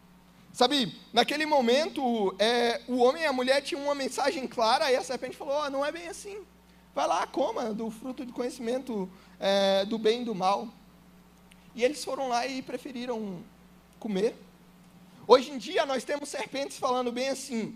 Sabe, 0.53 0.95
naquele 1.11 1.47
momento, 1.47 2.35
é, 2.37 2.79
o 2.87 2.97
homem 2.97 3.23
e 3.23 3.25
a 3.25 3.33
mulher 3.33 3.59
tinham 3.63 3.83
uma 3.83 3.95
mensagem 3.95 4.47
clara, 4.47 4.91
e 4.91 4.95
a 4.95 5.03
serpente 5.03 5.35
falou: 5.35 5.63
oh, 5.65 5.69
não 5.71 5.83
é 5.83 5.91
bem 5.91 6.07
assim. 6.07 6.37
Vai 6.93 7.07
lá, 7.07 7.25
coma 7.25 7.73
do 7.73 7.89
fruto 7.89 8.23
do 8.23 8.31
conhecimento 8.31 9.09
é, 9.39 9.83
do 9.83 9.97
bem 9.97 10.21
e 10.21 10.25
do 10.25 10.35
mal. 10.35 10.67
E 11.73 11.83
eles 11.83 12.05
foram 12.05 12.27
lá 12.27 12.45
e 12.45 12.61
preferiram 12.61 13.43
comer. 13.99 14.35
Hoje 15.27 15.49
em 15.49 15.57
dia, 15.57 15.87
nós 15.87 16.03
temos 16.03 16.29
serpentes 16.29 16.77
falando 16.77 17.11
bem 17.11 17.29
assim: 17.29 17.75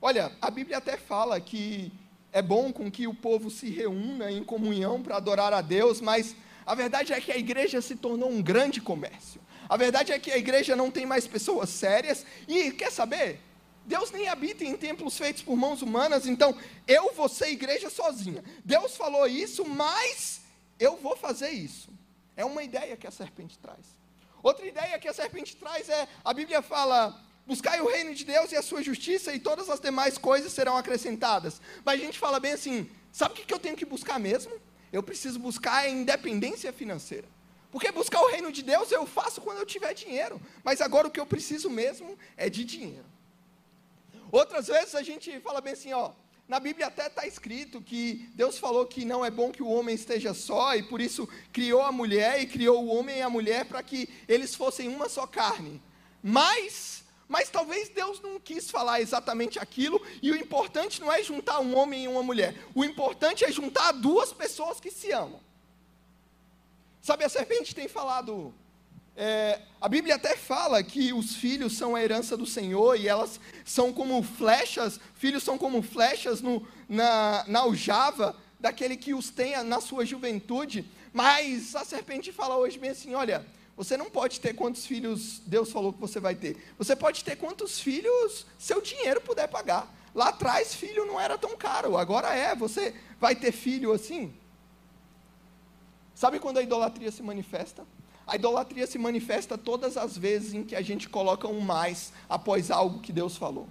olha, 0.00 0.32
a 0.40 0.50
Bíblia 0.50 0.78
até 0.78 0.96
fala 0.96 1.38
que 1.38 1.92
é 2.32 2.40
bom 2.40 2.72
com 2.72 2.90
que 2.90 3.06
o 3.06 3.12
povo 3.12 3.50
se 3.50 3.68
reúna 3.68 4.32
em 4.32 4.42
comunhão 4.42 5.02
para 5.02 5.18
adorar 5.18 5.52
a 5.52 5.60
Deus, 5.60 6.00
mas 6.00 6.34
a 6.64 6.74
verdade 6.74 7.12
é 7.12 7.20
que 7.20 7.30
a 7.30 7.36
igreja 7.36 7.82
se 7.82 7.94
tornou 7.96 8.30
um 8.30 8.40
grande 8.40 8.80
comércio. 8.80 9.42
A 9.68 9.76
verdade 9.76 10.12
é 10.12 10.18
que 10.18 10.30
a 10.30 10.38
igreja 10.38 10.76
não 10.76 10.90
tem 10.90 11.06
mais 11.06 11.26
pessoas 11.26 11.70
sérias. 11.70 12.24
E 12.46 12.70
quer 12.72 12.92
saber? 12.92 13.40
Deus 13.86 14.10
nem 14.10 14.28
habita 14.28 14.64
em 14.64 14.76
templos 14.76 15.16
feitos 15.16 15.42
por 15.42 15.56
mãos 15.56 15.82
humanas, 15.82 16.26
então 16.26 16.56
eu 16.88 17.12
vou 17.12 17.28
ser 17.28 17.48
igreja 17.48 17.90
sozinha. 17.90 18.42
Deus 18.64 18.96
falou 18.96 19.26
isso, 19.26 19.64
mas 19.64 20.40
eu 20.78 20.96
vou 20.96 21.16
fazer 21.16 21.50
isso. 21.50 21.90
É 22.36 22.44
uma 22.44 22.62
ideia 22.62 22.96
que 22.96 23.06
a 23.06 23.10
serpente 23.10 23.58
traz. 23.58 23.86
Outra 24.42 24.66
ideia 24.66 24.98
que 24.98 25.08
a 25.08 25.12
serpente 25.12 25.54
traz 25.56 25.88
é: 25.88 26.08
a 26.24 26.32
Bíblia 26.32 26.62
fala, 26.62 27.18
buscai 27.46 27.80
o 27.80 27.88
reino 27.88 28.14
de 28.14 28.24
Deus 28.24 28.52
e 28.52 28.56
a 28.56 28.62
sua 28.62 28.82
justiça, 28.82 29.34
e 29.34 29.38
todas 29.38 29.68
as 29.68 29.80
demais 29.80 30.16
coisas 30.16 30.52
serão 30.52 30.76
acrescentadas. 30.76 31.60
Mas 31.84 32.00
a 32.00 32.04
gente 32.04 32.18
fala 32.18 32.40
bem 32.40 32.52
assim: 32.52 32.90
sabe 33.12 33.34
o 33.34 33.36
que 33.36 33.52
eu 33.52 33.58
tenho 33.58 33.76
que 33.76 33.84
buscar 33.84 34.18
mesmo? 34.18 34.52
Eu 34.90 35.02
preciso 35.02 35.38
buscar 35.38 35.74
a 35.74 35.88
independência 35.88 36.72
financeira. 36.72 37.28
Porque 37.74 37.90
buscar 37.90 38.22
o 38.22 38.28
reino 38.28 38.52
de 38.52 38.62
Deus 38.62 38.92
eu 38.92 39.04
faço 39.04 39.40
quando 39.40 39.58
eu 39.58 39.66
tiver 39.66 39.92
dinheiro. 39.94 40.40
Mas 40.62 40.80
agora 40.80 41.08
o 41.08 41.10
que 41.10 41.18
eu 41.18 41.26
preciso 41.26 41.68
mesmo 41.68 42.16
é 42.36 42.48
de 42.48 42.64
dinheiro. 42.64 43.04
Outras 44.30 44.68
vezes 44.68 44.94
a 44.94 45.02
gente 45.02 45.40
fala 45.40 45.60
bem 45.60 45.72
assim, 45.72 45.92
ó. 45.92 46.12
Na 46.46 46.60
Bíblia 46.60 46.86
até 46.86 47.08
está 47.08 47.26
escrito 47.26 47.82
que 47.82 48.30
Deus 48.32 48.58
falou 48.58 48.86
que 48.86 49.04
não 49.04 49.24
é 49.24 49.30
bom 49.30 49.50
que 49.50 49.60
o 49.60 49.68
homem 49.68 49.92
esteja 49.92 50.32
só, 50.32 50.76
e 50.76 50.84
por 50.84 51.00
isso 51.00 51.28
criou 51.52 51.82
a 51.82 51.90
mulher 51.90 52.40
e 52.40 52.46
criou 52.46 52.80
o 52.80 52.94
homem 52.94 53.18
e 53.18 53.22
a 53.22 53.28
mulher 53.28 53.64
para 53.64 53.82
que 53.82 54.08
eles 54.28 54.54
fossem 54.54 54.88
uma 54.88 55.08
só 55.08 55.26
carne. 55.26 55.82
Mas, 56.22 57.02
mas 57.26 57.50
talvez 57.50 57.88
Deus 57.88 58.20
não 58.20 58.38
quis 58.38 58.70
falar 58.70 59.00
exatamente 59.00 59.58
aquilo, 59.58 60.00
e 60.22 60.30
o 60.30 60.36
importante 60.36 61.00
não 61.00 61.12
é 61.12 61.24
juntar 61.24 61.58
um 61.58 61.76
homem 61.76 62.04
e 62.04 62.08
uma 62.08 62.22
mulher. 62.22 62.54
O 62.72 62.84
importante 62.84 63.44
é 63.44 63.50
juntar 63.50 63.90
duas 63.90 64.32
pessoas 64.32 64.78
que 64.78 64.92
se 64.92 65.10
amam. 65.10 65.40
Sabe, 67.04 67.22
a 67.22 67.28
serpente 67.28 67.74
tem 67.74 67.86
falado 67.86 68.54
É, 69.14 69.60
a 69.78 69.88
Bíblia 69.90 70.14
até 70.14 70.34
fala 70.34 70.82
que 70.82 71.12
os 71.12 71.36
filhos 71.36 71.76
são 71.76 71.94
a 71.94 72.02
herança 72.02 72.34
do 72.34 72.46
Senhor 72.46 72.98
e 72.98 73.06
elas 73.06 73.38
são 73.62 73.92
como 73.92 74.22
flechas, 74.22 74.98
filhos 75.14 75.42
são 75.42 75.58
como 75.58 75.82
flechas 75.82 76.40
no, 76.40 76.66
na, 76.88 77.44
na 77.46 77.60
aljava 77.60 78.34
daquele 78.58 78.96
que 78.96 79.12
os 79.12 79.28
tenha 79.28 79.62
na 79.62 79.82
sua 79.82 80.06
juventude. 80.06 80.90
Mas 81.12 81.76
a 81.76 81.84
serpente 81.84 82.32
fala 82.32 82.56
hoje 82.56 82.78
bem 82.78 82.90
assim: 82.90 83.14
olha, 83.14 83.46
você 83.76 83.98
não 83.98 84.08
pode 84.08 84.40
ter 84.40 84.54
quantos 84.54 84.86
filhos 84.86 85.42
Deus 85.44 85.70
falou 85.70 85.92
que 85.92 86.00
você 86.00 86.18
vai 86.18 86.34
ter. 86.34 86.56
Você 86.78 86.96
pode 86.96 87.22
ter 87.22 87.36
quantos 87.36 87.78
filhos 87.78 88.46
seu 88.58 88.80
dinheiro 88.80 89.20
puder 89.20 89.46
pagar. 89.46 89.94
Lá 90.14 90.28
atrás, 90.30 90.74
filho 90.74 91.04
não 91.04 91.20
era 91.20 91.36
tão 91.36 91.54
caro, 91.54 91.98
agora 91.98 92.34
é. 92.34 92.54
Você 92.56 92.94
vai 93.20 93.36
ter 93.36 93.52
filho 93.52 93.92
assim? 93.92 94.34
Sabe 96.14 96.38
quando 96.38 96.58
a 96.58 96.62
idolatria 96.62 97.10
se 97.10 97.22
manifesta? 97.22 97.84
A 98.26 98.36
idolatria 98.36 98.86
se 98.86 98.98
manifesta 98.98 99.58
todas 99.58 99.96
as 99.96 100.16
vezes 100.16 100.54
em 100.54 100.64
que 100.64 100.74
a 100.74 100.80
gente 100.80 101.08
coloca 101.08 101.46
um 101.46 101.60
mais 101.60 102.12
após 102.28 102.70
algo 102.70 103.00
que 103.00 103.12
Deus 103.12 103.36
falou. 103.36 103.68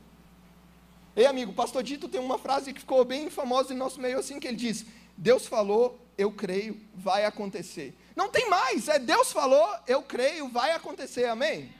Ei, 1.15 1.25
amigo, 1.25 1.53
pastor 1.53 1.83
Dito 1.83 2.07
tem 2.07 2.19
uma 2.19 2.37
frase 2.37 2.73
que 2.73 2.79
ficou 2.79 3.03
bem 3.05 3.29
famosa 3.29 3.73
em 3.73 3.77
nosso 3.77 3.99
meio 3.99 4.19
assim, 4.19 4.39
que 4.39 4.47
ele 4.47 4.57
diz: 4.57 4.85
Deus 5.17 5.47
falou, 5.47 5.99
eu 6.17 6.31
creio, 6.31 6.79
vai 6.93 7.25
acontecer. 7.25 7.95
Não 8.15 8.29
tem 8.29 8.49
mais, 8.49 8.87
é 8.87 8.99
Deus 8.99 9.31
falou, 9.31 9.67
eu 9.87 10.01
creio, 10.03 10.49
vai 10.49 10.71
acontecer, 10.71 11.25
amém? 11.25 11.71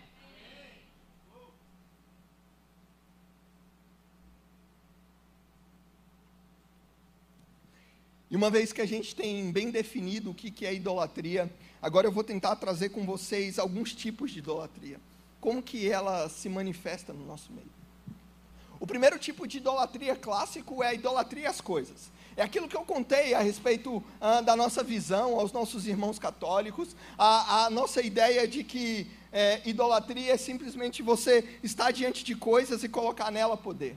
E 8.33 8.35
uma 8.35 8.49
vez 8.49 8.73
que 8.73 8.81
a 8.81 8.85
gente 8.87 9.15
tem 9.15 9.51
bem 9.51 9.69
definido 9.69 10.31
o 10.31 10.33
que 10.33 10.65
é 10.65 10.73
idolatria, 10.73 11.47
agora 11.79 12.07
eu 12.07 12.11
vou 12.11 12.23
tentar 12.23 12.55
trazer 12.55 12.89
com 12.89 13.05
vocês 13.05 13.59
alguns 13.59 13.93
tipos 13.93 14.31
de 14.31 14.39
idolatria. 14.39 14.99
Como 15.39 15.61
que 15.61 15.87
ela 15.87 16.27
se 16.29 16.49
manifesta 16.49 17.13
no 17.13 17.23
nosso 17.27 17.53
meio. 17.53 17.69
O 18.79 18.87
primeiro 18.87 19.19
tipo 19.19 19.47
de 19.47 19.57
idolatria 19.57 20.15
clássico 20.15 20.81
é 20.81 20.87
a 20.87 20.93
idolatria 20.95 21.47
às 21.47 21.61
coisas. 21.61 22.09
É 22.35 22.41
aquilo 22.41 22.67
que 22.67 22.75
eu 22.75 22.83
contei 22.83 23.35
a 23.35 23.39
respeito 23.39 24.03
ah, 24.19 24.41
da 24.41 24.55
nossa 24.55 24.81
visão 24.83 25.39
aos 25.39 25.51
nossos 25.51 25.85
irmãos 25.85 26.17
católicos, 26.17 26.95
a, 27.15 27.65
a 27.65 27.69
nossa 27.69 28.01
ideia 28.01 28.47
de 28.47 28.63
que 28.63 29.11
é, 29.31 29.61
idolatria 29.63 30.33
é 30.33 30.37
simplesmente 30.37 31.03
você 31.03 31.59
estar 31.61 31.91
diante 31.91 32.23
de 32.23 32.33
coisas 32.33 32.83
e 32.83 32.89
colocar 32.89 33.29
nela 33.29 33.55
poder. 33.55 33.95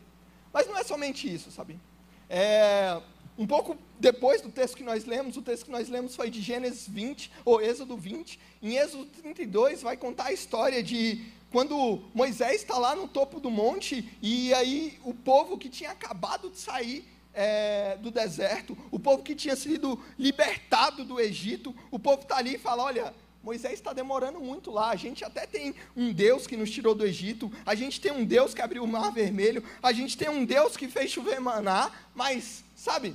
Mas 0.52 0.66
não 0.66 0.76
é 0.76 0.84
somente 0.84 1.26
isso, 1.26 1.50
sabe? 1.50 1.80
É, 2.28 3.00
um 3.38 3.46
pouco 3.46 3.76
depois 3.98 4.40
do 4.40 4.50
texto 4.50 4.76
que 4.76 4.82
nós 4.82 5.04
lemos, 5.04 5.36
o 5.36 5.42
texto 5.42 5.64
que 5.64 5.70
nós 5.70 5.88
lemos 5.88 6.16
foi 6.16 6.30
de 6.30 6.40
Gênesis 6.40 6.88
20, 6.88 7.30
ou 7.44 7.60
Êxodo 7.60 7.96
20. 7.96 8.38
Em 8.62 8.76
Êxodo 8.76 9.06
32 9.06 9.82
vai 9.82 9.96
contar 9.96 10.26
a 10.26 10.32
história 10.32 10.82
de 10.82 11.24
quando 11.50 12.02
Moisés 12.14 12.62
está 12.62 12.78
lá 12.78 12.94
no 12.94 13.08
topo 13.08 13.40
do 13.40 13.50
monte 13.50 14.08
e 14.20 14.52
aí 14.54 14.98
o 15.04 15.14
povo 15.14 15.56
que 15.56 15.68
tinha 15.68 15.90
acabado 15.90 16.50
de 16.50 16.58
sair 16.58 17.06
é, 17.32 17.96
do 17.98 18.10
deserto, 18.10 18.76
o 18.90 18.98
povo 18.98 19.22
que 19.22 19.34
tinha 19.34 19.54
sido 19.54 20.02
libertado 20.18 21.04
do 21.04 21.20
Egito, 21.20 21.74
o 21.90 21.98
povo 21.98 22.22
está 22.22 22.38
ali 22.38 22.54
e 22.54 22.58
fala: 22.58 22.84
Olha, 22.84 23.14
Moisés 23.42 23.74
está 23.74 23.92
demorando 23.92 24.40
muito 24.40 24.70
lá. 24.70 24.90
A 24.90 24.96
gente 24.96 25.24
até 25.24 25.46
tem 25.46 25.74
um 25.94 26.12
Deus 26.12 26.46
que 26.46 26.56
nos 26.56 26.70
tirou 26.70 26.94
do 26.94 27.06
Egito, 27.06 27.52
a 27.64 27.74
gente 27.74 28.00
tem 28.00 28.10
um 28.10 28.24
Deus 28.24 28.52
que 28.52 28.60
abriu 28.60 28.82
o 28.82 28.88
mar 28.88 29.12
vermelho, 29.12 29.62
a 29.82 29.92
gente 29.92 30.16
tem 30.16 30.28
um 30.28 30.44
Deus 30.44 30.76
que 30.76 30.88
fez 30.88 31.10
chover 31.12 31.38
maná, 31.38 31.92
mas, 32.14 32.64
sabe, 32.74 33.14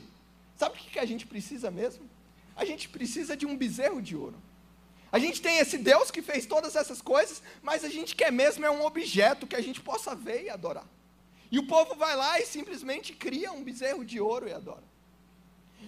Sabe 0.62 0.77
o 0.77 0.91
que 0.91 1.00
a 1.00 1.06
gente 1.06 1.25
precisa 1.25 1.72
mesmo? 1.72 2.08
A 2.56 2.63
gente 2.63 2.88
precisa 2.88 3.36
de 3.36 3.48
um 3.48 3.58
bezerro 3.58 4.00
de 4.00 4.15
ouro. 4.15 4.38
A 5.12 5.18
gente 5.18 5.41
tem 5.41 5.58
esse 5.58 5.75
Deus 5.75 6.12
que 6.12 6.22
fez 6.22 6.46
todas 6.46 6.75
essas 6.75 7.01
coisas, 7.01 7.41
mas 7.63 7.84
a 7.84 7.89
gente 7.89 8.15
quer 8.15 8.32
mesmo 8.32 8.63
é 8.63 8.70
um 8.70 8.86
objeto 8.86 9.48
que 9.48 9.56
a 9.56 9.62
gente 9.62 9.82
possa 9.82 10.13
ver 10.13 10.44
e 10.44 10.50
adorar. 10.51 10.86
E 11.51 11.58
o 11.58 11.65
povo 11.65 11.96
vai 11.96 12.15
lá 12.15 12.39
e 12.39 12.46
simplesmente 12.46 13.12
cria 13.12 13.51
um 13.51 13.63
bezerro 13.63 14.06
de 14.06 14.22
ouro 14.22 14.48
e 14.48 14.53
adora. 14.53 14.84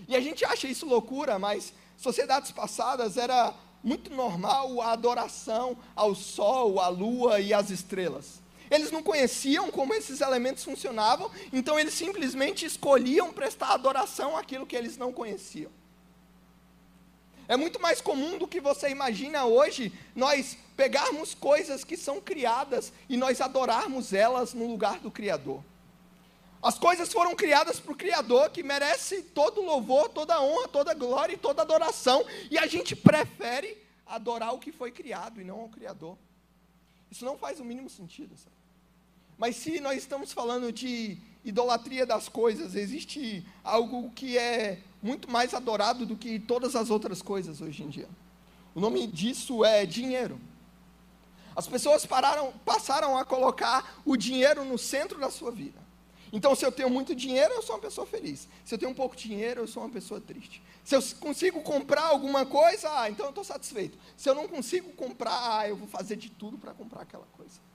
E 0.07 0.15
a 0.15 0.19
gente 0.19 0.43
acha 0.43 0.67
isso 0.67 0.87
loucura, 0.87 1.37
mas 1.37 1.71
sociedades 1.95 2.49
passadas 2.49 3.15
era 3.15 3.53
muito 3.83 4.09
normal 4.09 4.81
a 4.81 4.91
adoração 4.91 5.77
ao 5.95 6.15
sol, 6.15 6.79
à 6.79 6.87
lua 6.87 7.39
e 7.39 7.53
às 7.53 7.69
estrelas. 7.69 8.41
Eles 8.73 8.89
não 8.89 9.03
conheciam 9.03 9.69
como 9.69 9.93
esses 9.93 10.19
elementos 10.19 10.63
funcionavam, 10.63 11.29
então 11.51 11.79
eles 11.79 11.93
simplesmente 11.93 12.65
escolhiam 12.65 13.31
prestar 13.31 13.67
adoração 13.67 14.35
àquilo 14.35 14.65
que 14.65 14.75
eles 14.75 14.97
não 14.97 15.13
conheciam. 15.13 15.71
É 17.47 17.55
muito 17.55 17.79
mais 17.79 18.01
comum 18.01 18.35
do 18.39 18.47
que 18.47 18.59
você 18.59 18.89
imagina 18.89 19.45
hoje 19.45 19.93
nós 20.15 20.57
pegarmos 20.75 21.35
coisas 21.35 21.83
que 21.83 21.95
são 21.95 22.19
criadas 22.19 22.91
e 23.07 23.15
nós 23.15 23.41
adorarmos 23.41 24.11
elas 24.11 24.55
no 24.55 24.65
lugar 24.65 24.99
do 24.99 25.11
Criador. 25.11 25.63
As 26.59 26.79
coisas 26.79 27.13
foram 27.13 27.35
criadas 27.35 27.79
para 27.79 27.91
o 27.91 27.95
Criador, 27.95 28.49
que 28.49 28.63
merece 28.63 29.21
todo 29.21 29.61
louvor, 29.61 30.09
toda 30.09 30.41
honra, 30.41 30.67
toda 30.67 30.95
glória 30.95 31.35
e 31.35 31.37
toda 31.37 31.61
adoração, 31.61 32.25
e 32.49 32.57
a 32.57 32.65
gente 32.65 32.95
prefere 32.95 33.77
adorar 34.03 34.51
o 34.51 34.57
que 34.57 34.71
foi 34.71 34.91
criado 34.91 35.39
e 35.39 35.43
não 35.43 35.59
ao 35.59 35.69
Criador. 35.69 36.17
Isso 37.11 37.23
não 37.23 37.37
faz 37.37 37.59
o 37.59 37.63
mínimo 37.63 37.87
sentido. 37.87 38.35
Sabe? 38.35 38.62
Mas 39.43 39.57
se 39.57 39.81
nós 39.81 39.97
estamos 39.97 40.31
falando 40.31 40.71
de 40.71 41.17
idolatria 41.43 42.05
das 42.05 42.29
coisas, 42.29 42.75
existe 42.75 43.45
algo 43.61 44.09
que 44.11 44.37
é 44.37 44.79
muito 45.01 45.29
mais 45.29 45.53
adorado 45.53 46.05
do 46.05 46.15
que 46.15 46.39
todas 46.39 46.77
as 46.77 46.89
outras 46.89 47.21
coisas 47.21 47.59
hoje 47.59 47.83
em 47.83 47.89
dia. 47.89 48.07
O 48.73 48.79
nome 48.79 49.05
disso 49.05 49.65
é 49.65 49.85
dinheiro. 49.85 50.39
As 51.53 51.67
pessoas 51.67 52.05
pararam, 52.05 52.53
passaram 52.63 53.17
a 53.17 53.25
colocar 53.25 54.01
o 54.05 54.15
dinheiro 54.15 54.63
no 54.63 54.77
centro 54.77 55.19
da 55.19 55.29
sua 55.29 55.51
vida. 55.51 55.81
Então, 56.31 56.55
se 56.55 56.65
eu 56.65 56.71
tenho 56.71 56.89
muito 56.89 57.13
dinheiro, 57.13 57.53
eu 57.55 57.61
sou 57.61 57.75
uma 57.75 57.81
pessoa 57.81 58.07
feliz. 58.07 58.47
Se 58.63 58.75
eu 58.75 58.79
tenho 58.79 58.95
pouco 58.95 59.13
dinheiro, 59.13 59.59
eu 59.59 59.67
sou 59.67 59.83
uma 59.83 59.89
pessoa 59.89 60.21
triste. 60.21 60.63
Se 60.85 60.95
eu 60.95 61.03
consigo 61.19 61.61
comprar 61.63 62.03
alguma 62.05 62.45
coisa, 62.45 62.89
ah, 62.97 63.09
então 63.09 63.25
eu 63.25 63.31
estou 63.31 63.43
satisfeito. 63.43 63.97
Se 64.15 64.29
eu 64.29 64.35
não 64.35 64.47
consigo 64.47 64.93
comprar, 64.93 65.57
ah, 65.59 65.67
eu 65.67 65.75
vou 65.75 65.89
fazer 65.89 66.15
de 66.15 66.29
tudo 66.29 66.57
para 66.57 66.73
comprar 66.73 67.01
aquela 67.01 67.27
coisa. 67.35 67.72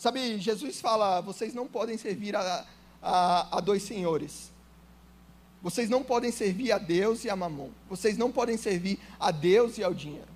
Sabe, 0.00 0.38
Jesus 0.38 0.80
fala: 0.80 1.20
vocês 1.20 1.52
não 1.52 1.68
podem 1.68 1.98
servir 1.98 2.34
a, 2.34 2.66
a, 3.02 3.58
a 3.58 3.60
dois 3.60 3.82
senhores. 3.82 4.50
Vocês 5.60 5.90
não 5.90 6.02
podem 6.02 6.32
servir 6.32 6.72
a 6.72 6.78
Deus 6.78 7.22
e 7.22 7.28
a 7.28 7.36
mamon. 7.36 7.68
Vocês 7.86 8.16
não 8.16 8.32
podem 8.32 8.56
servir 8.56 8.98
a 9.20 9.30
Deus 9.30 9.76
e 9.76 9.84
ao 9.84 9.92
dinheiro. 9.92 10.30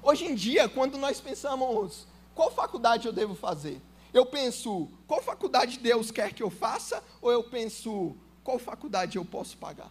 Hoje 0.00 0.26
em 0.26 0.34
dia, 0.36 0.68
quando 0.68 0.96
nós 0.96 1.20
pensamos, 1.20 2.06
qual 2.36 2.52
faculdade 2.52 3.08
eu 3.08 3.12
devo 3.12 3.34
fazer? 3.34 3.82
Eu 4.14 4.24
penso, 4.24 4.88
qual 5.08 5.20
faculdade 5.20 5.80
Deus 5.80 6.12
quer 6.12 6.32
que 6.32 6.44
eu 6.44 6.48
faça? 6.48 7.02
Ou 7.20 7.32
eu 7.32 7.42
penso, 7.42 8.14
qual 8.44 8.60
faculdade 8.60 9.16
eu 9.18 9.24
posso 9.24 9.56
pagar? 9.56 9.90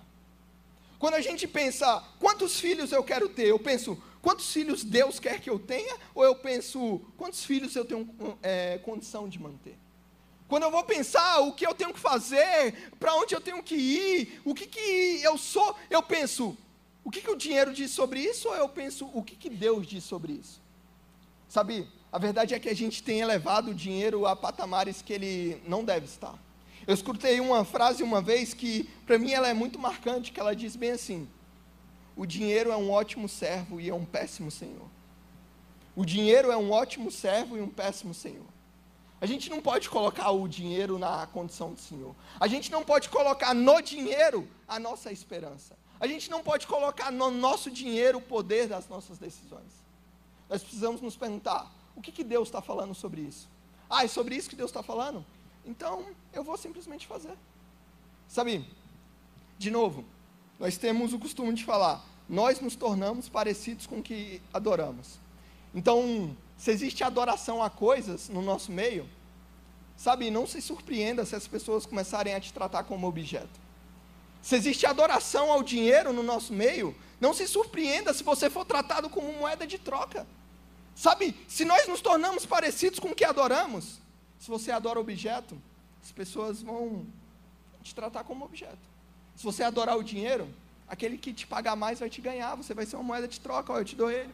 Quando 0.98 1.16
a 1.16 1.22
gente 1.22 1.46
pensa, 1.46 2.02
quantos 2.22 2.58
filhos 2.58 2.94
eu 2.94 3.04
quero 3.04 3.28
ter? 3.28 3.48
Eu 3.48 3.60
penso, 3.60 4.02
quantos 4.26 4.52
filhos 4.52 4.84
Deus 4.84 5.20
quer 5.20 5.40
que 5.40 5.48
eu 5.48 5.60
tenha? 5.60 5.96
Ou 6.16 6.26
eu 6.26 6.34
penso, 6.34 7.00
quantos 7.16 7.46
filhos 7.46 7.76
eu 7.76 7.86
tenho 7.86 8.10
é, 8.42 8.80
condição 8.80 9.30
de 9.30 9.40
manter? 9.40 9.78
Quando 10.48 10.64
eu 10.64 10.72
vou 10.72 10.84
pensar 10.84 11.42
o 11.42 11.54
que 11.54 11.66
eu 11.66 11.76
tenho 11.76 11.94
que 11.94 12.00
fazer, 12.00 12.90
para 13.00 13.14
onde 13.14 13.36
eu 13.36 13.40
tenho 13.40 13.62
que 13.62 13.76
ir, 13.76 14.42
o 14.44 14.56
que, 14.56 14.66
que 14.66 15.22
eu 15.22 15.38
sou, 15.38 15.76
eu 15.92 16.02
penso, 16.02 16.58
o 17.04 17.12
que, 17.12 17.22
que 17.22 17.30
o 17.30 17.36
dinheiro 17.36 17.72
diz 17.72 17.92
sobre 17.92 18.20
isso? 18.20 18.48
Ou 18.48 18.56
eu 18.56 18.68
penso, 18.68 19.08
o 19.14 19.22
que, 19.22 19.36
que 19.36 19.48
Deus 19.50 19.86
diz 19.86 20.04
sobre 20.04 20.34
isso? 20.34 20.60
Sabe, 21.48 21.88
a 22.12 22.18
verdade 22.18 22.56
é 22.56 22.60
que 22.60 22.70
a 22.70 22.76
gente 22.76 23.04
tem 23.04 23.20
elevado 23.20 23.70
o 23.70 23.76
dinheiro 23.76 24.26
a 24.26 24.36
patamares 24.36 25.04
que 25.04 25.14
ele 25.14 25.62
não 25.68 25.84
deve 25.84 26.08
estar. 26.08 26.34
Eu 26.88 26.96
escutei 26.96 27.40
uma 27.40 27.64
frase 27.64 28.02
uma 28.02 28.22
vez 28.22 28.56
que, 28.56 28.90
para 29.06 29.20
mim, 29.20 29.34
ela 29.34 29.48
é 29.48 29.54
muito 29.54 29.78
marcante, 29.78 30.32
que 30.32 30.40
ela 30.40 30.56
diz 30.56 30.76
bem 30.76 30.92
assim: 30.92 31.28
o 32.16 32.26
dinheiro 32.26 32.72
é 32.72 32.78
um 32.78 32.90
ótimo 32.92 33.28
servo 33.28 33.80
e 33.80 33.90
é 33.90 33.94
um 33.94 34.06
péssimo 34.06 34.50
senhor. 34.50 34.88
O 35.96 36.06
dinheiro 36.06 36.52
é 36.52 36.58
um 36.58 36.72
ótimo 36.72 37.12
servo 37.12 37.58
e 37.58 37.62
um 37.62 37.70
péssimo 37.70 38.14
senhor. 38.14 38.46
A 39.20 39.26
gente 39.26 39.50
não 39.50 39.62
pode 39.62 39.90
colocar 39.90 40.30
o 40.32 40.48
dinheiro 40.48 41.00
na 41.00 41.26
condição 41.28 41.74
de 41.74 41.82
senhor. 41.82 42.16
A 42.40 42.48
gente 42.48 42.72
não 42.72 42.84
pode 42.84 43.10
colocar 43.10 43.54
no 43.54 43.82
dinheiro 43.82 44.48
a 44.68 44.78
nossa 44.78 45.12
esperança. 45.12 45.76
A 46.00 46.08
gente 46.08 46.30
não 46.30 46.44
pode 46.44 46.68
colocar 46.68 47.12
no 47.12 47.32
nosso 47.32 47.72
dinheiro 47.72 48.18
o 48.18 48.22
poder 48.22 48.68
das 48.68 48.88
nossas 48.88 49.18
decisões. 49.18 49.84
Nós 50.50 50.62
precisamos 50.62 51.02
nos 51.02 51.16
perguntar: 51.16 51.72
o 51.96 52.02
que, 52.02 52.12
que 52.12 52.24
Deus 52.24 52.50
está 52.50 52.62
falando 52.62 52.94
sobre 52.94 53.22
isso? 53.22 53.48
Ah, 53.90 54.04
é 54.04 54.08
sobre 54.08 54.36
isso 54.36 54.50
que 54.50 54.56
Deus 54.56 54.70
está 54.70 54.84
falando? 54.84 55.26
Então 55.66 56.06
eu 56.34 56.44
vou 56.44 56.58
simplesmente 56.58 57.08
fazer. 57.08 57.36
Sabe, 58.28 58.68
de 59.58 59.72
novo, 59.72 60.04
nós 60.60 60.78
temos 60.78 61.14
o 61.14 61.20
costume 61.20 61.54
de 61.54 61.64
falar, 61.64 62.06
nós 62.28 62.60
nos 62.60 62.76
tornamos 62.76 63.30
parecidos 63.30 63.86
com 63.86 64.00
o 64.00 64.04
que 64.04 64.42
adoramos. 64.54 65.20
Então, 65.74 66.36
se 66.58 66.72
existe 66.72 67.04
adoração 67.04 67.62
a 67.62 67.70
coisas 67.70 68.30
no 68.30 68.42
nosso 68.42 68.72
meio, 68.72 69.08
sabe, 69.98 70.32
não 70.32 70.48
se 70.48 70.62
surpreenda 70.62 71.26
se 71.26 71.36
as 71.36 71.48
pessoas 71.48 71.86
começarem 71.86 72.34
a 72.34 72.40
te 72.40 72.54
tratar 72.54 72.84
como 72.84 73.08
objeto. 73.08 73.60
Se 74.42 74.56
existe 74.56 74.86
adoração 74.86 75.52
ao 75.52 75.64
dinheiro 75.64 76.14
no 76.14 76.24
nosso 76.24 76.54
meio, 76.54 76.96
não 77.20 77.34
se 77.34 77.48
surpreenda 77.48 78.14
se 78.14 78.24
você 78.24 78.50
for 78.50 78.66
tratado 78.66 79.10
como 79.10 79.34
moeda 79.34 79.66
de 79.66 79.78
troca. 79.78 80.26
Sabe, 80.96 81.36
se 81.48 81.66
nós 81.66 81.88
nos 81.88 82.00
tornamos 82.00 82.46
parecidos 82.46 83.00
com 83.00 83.10
o 83.10 83.16
que 83.16 83.26
adoramos, 83.26 84.00
se 84.40 84.48
você 84.48 84.72
adora 84.72 85.00
objeto, 85.00 85.62
as 86.02 86.12
pessoas 86.12 86.62
vão 86.62 87.06
te 87.84 87.94
tratar 87.94 88.24
como 88.24 88.46
objeto. 88.46 88.95
Se 89.36 89.44
você 89.44 89.64
adorar 89.64 89.98
o 89.98 90.04
dinheiro, 90.04 90.48
aquele 90.88 91.18
que 91.18 91.34
te 91.34 91.46
pagar 91.46 91.76
mais 91.76 92.00
vai 92.00 92.10
te 92.10 92.22
ganhar, 92.22 92.56
você 92.56 92.74
vai 92.74 92.86
ser 92.86 92.96
uma 92.96 93.04
moeda 93.04 93.28
de 93.28 93.40
troca, 93.40 93.74
ó, 93.74 93.80
eu 93.80 93.86
te 93.86 93.96
dou 93.96 94.10
ele. 94.10 94.34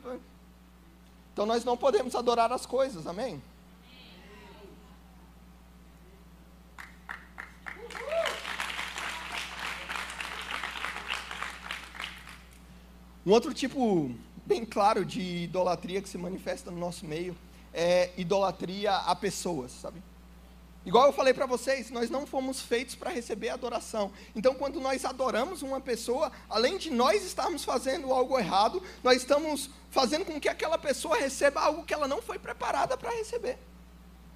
Então 1.33 1.45
nós 1.45 1.63
não 1.63 1.77
podemos 1.77 2.13
adorar 2.13 2.51
as 2.51 2.65
coisas, 2.65 3.07
amém? 3.07 3.41
Um 13.25 13.31
outro 13.31 13.53
tipo 13.53 14.13
bem 14.45 14.65
claro 14.65 15.05
de 15.05 15.43
idolatria 15.43 16.01
que 16.01 16.09
se 16.09 16.17
manifesta 16.17 16.71
no 16.71 16.77
nosso 16.77 17.05
meio 17.05 17.37
é 17.71 18.11
idolatria 18.17 18.95
a 18.95 19.15
pessoas, 19.15 19.71
sabe? 19.71 20.01
Igual 20.83 21.05
eu 21.05 21.13
falei 21.13 21.33
para 21.33 21.45
vocês, 21.45 21.91
nós 21.91 22.09
não 22.09 22.25
fomos 22.25 22.59
feitos 22.59 22.95
para 22.95 23.11
receber 23.11 23.49
adoração. 23.49 24.11
Então, 24.35 24.55
quando 24.55 24.79
nós 24.79 25.05
adoramos 25.05 25.61
uma 25.61 25.79
pessoa, 25.79 26.31
além 26.49 26.77
de 26.77 26.89
nós 26.89 27.23
estarmos 27.23 27.63
fazendo 27.63 28.11
algo 28.11 28.37
errado, 28.37 28.81
nós 29.03 29.17
estamos 29.17 29.69
fazendo 29.91 30.25
com 30.25 30.39
que 30.39 30.49
aquela 30.49 30.79
pessoa 30.79 31.15
receba 31.15 31.61
algo 31.61 31.83
que 31.83 31.93
ela 31.93 32.07
não 32.07 32.21
foi 32.21 32.39
preparada 32.39 32.97
para 32.97 33.11
receber. 33.11 33.59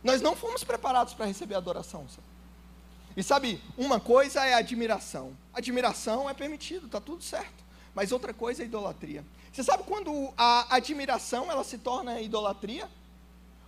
Nós 0.03 0.21
não 0.21 0.35
fomos 0.35 0.63
preparados 0.63 1.15
para 1.15 1.25
receber 1.25 1.55
adoração. 1.55 2.05
E 3.17 3.23
sabe, 3.23 3.59
uma 3.75 3.99
coisa 3.99 4.45
é 4.45 4.53
admiração. 4.53 5.35
Admiração 5.51 6.29
é 6.29 6.33
permitido, 6.35 6.85
está 6.85 7.01
tudo 7.01 7.23
certo. 7.23 7.63
Mas 7.95 8.11
outra 8.11 8.33
coisa 8.33 8.61
é 8.61 8.65
idolatria. 8.67 9.25
Você 9.51 9.63
sabe 9.63 9.83
quando 9.83 10.31
a 10.37 10.75
admiração 10.75 11.49
ela 11.49 11.63
se 11.63 11.79
torna 11.79 12.21
idolatria? 12.21 12.87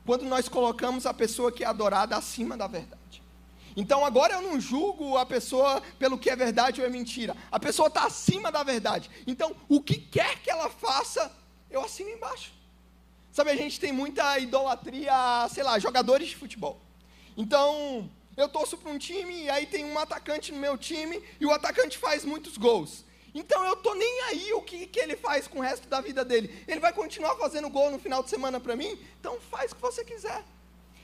Quando 0.07 0.23
nós 0.23 0.47
colocamos 0.47 1.05
a 1.05 1.13
pessoa 1.13 1.51
que 1.51 1.65
é 1.65 1.67
adorada 1.67 2.15
acima 2.15 2.55
da 2.55 2.65
verdade. 2.65 3.21
Então 3.75 4.05
agora 4.05 4.35
eu 4.35 4.41
não 4.41 4.59
julgo 4.59 5.17
a 5.17 5.25
pessoa 5.25 5.81
pelo 5.99 6.17
que 6.17 6.29
é 6.29 6.35
verdade 6.35 6.79
ou 6.79 6.87
é 6.87 6.89
mentira. 6.89 7.35
A 7.51 7.59
pessoa 7.59 7.89
está 7.89 8.05
acima 8.05 8.49
da 8.49 8.63
verdade. 8.63 9.11
Então 9.27 9.53
o 9.67 9.81
que 9.81 9.95
quer 9.95 10.39
que 10.39 10.49
ela 10.49 10.69
faça, 10.69 11.29
eu 11.69 11.83
assino 11.83 12.09
embaixo. 12.09 12.53
Sabe, 13.33 13.51
a 13.51 13.55
gente 13.57 13.81
tem 13.81 13.91
muita 13.91 14.39
idolatria, 14.39 15.13
sei 15.53 15.61
lá, 15.61 15.77
jogadores 15.77 16.29
de 16.29 16.37
futebol. 16.37 16.79
Então, 17.35 18.09
eu 18.37 18.47
torço 18.47 18.77
para 18.77 18.89
um 18.89 18.97
time 18.97 19.43
e 19.43 19.49
aí 19.49 19.65
tem 19.65 19.83
um 19.83 19.99
atacante 19.99 20.53
no 20.53 20.57
meu 20.57 20.77
time 20.77 21.21
e 21.37 21.45
o 21.45 21.51
atacante 21.51 21.97
faz 21.97 22.23
muitos 22.23 22.57
gols. 22.57 23.03
Então 23.37 23.63
eu 23.63 23.75
tô 23.75 23.93
nem 23.93 24.21
aí 24.23 24.51
o 24.53 24.63
que, 24.63 24.87
que 24.87 24.99
ele 24.99 25.15
faz 25.15 25.47
com 25.47 25.59
o 25.59 25.61
resto 25.61 25.87
da 25.87 26.01
vida 26.01 26.25
dele. 26.25 26.63
Ele 26.67 26.79
vai 26.79 26.91
continuar 26.91 27.35
fazendo 27.35 27.69
gol 27.69 27.91
no 27.91 27.99
final 27.99 28.23
de 28.23 28.31
semana 28.31 28.59
para 28.59 28.75
mim? 28.75 28.99
Então 29.19 29.39
faz 29.51 29.71
o 29.71 29.75
que 29.75 29.81
você 29.81 30.03
quiser. 30.03 30.43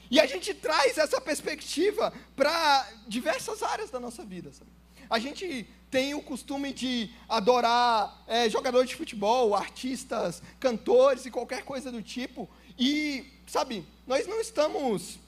E 0.10 0.20
a 0.20 0.26
gente 0.26 0.52
traz 0.52 0.98
essa 0.98 1.22
perspectiva 1.22 2.12
para 2.36 2.90
diversas 3.08 3.62
áreas 3.62 3.92
da 3.92 4.00
nossa 4.00 4.26
vida. 4.26 4.52
Sabe? 4.52 4.72
A 5.08 5.20
gente 5.20 5.68
tem 5.92 6.16
o 6.16 6.24
costume 6.24 6.74
de 6.74 7.12
adorar 7.30 8.24
é, 8.26 8.50
jogadores 8.50 8.90
de 8.90 8.96
futebol, 8.96 9.54
artistas, 9.54 10.42
cantores 10.60 11.28
e 11.28 11.32
qualquer 11.32 11.64
coisa 11.64 11.92
do 11.92 12.02
tipo. 12.02 12.50
E, 12.80 13.32
sabe, 13.46 13.86
nós 14.08 14.26
não 14.26 14.42
estamos 14.42 15.20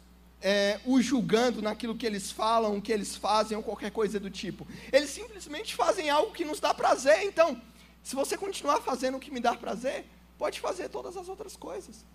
é, 0.41 0.79
o 0.85 1.01
julgando 1.01 1.61
naquilo 1.61 1.95
que 1.95 2.05
eles 2.05 2.31
falam, 2.31 2.79
que 2.81 2.91
eles 2.91 3.15
fazem 3.15 3.57
ou 3.57 3.63
qualquer 3.63 3.91
coisa 3.91 4.19
do 4.19 4.29
tipo. 4.29 4.67
Eles 4.91 5.09
simplesmente 5.09 5.75
fazem 5.75 6.09
algo 6.09 6.31
que 6.31 6.45
nos 6.45 6.59
dá 6.59 6.73
prazer. 6.73 7.23
Então, 7.23 7.59
se 8.03 8.15
você 8.15 8.37
continuar 8.37 8.81
fazendo 8.81 9.17
o 9.17 9.19
que 9.19 9.31
me 9.31 9.39
dá 9.39 9.55
prazer, 9.55 10.05
pode 10.37 10.59
fazer 10.59 10.89
todas 10.89 11.17
as 11.17 11.27
outras 11.27 11.55
coisas. 11.55 12.05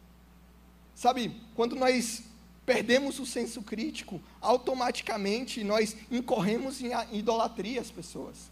Sabe, 0.95 1.35
quando 1.55 1.75
nós 1.75 2.23
perdemos 2.65 3.19
o 3.19 3.27
senso 3.27 3.63
crítico, 3.63 4.21
automaticamente 4.41 5.65
nós 5.65 5.97
incorremos 6.11 6.81
em 6.81 6.93
idolatria 7.13 7.81
às 7.81 7.91
pessoas. 7.91 8.51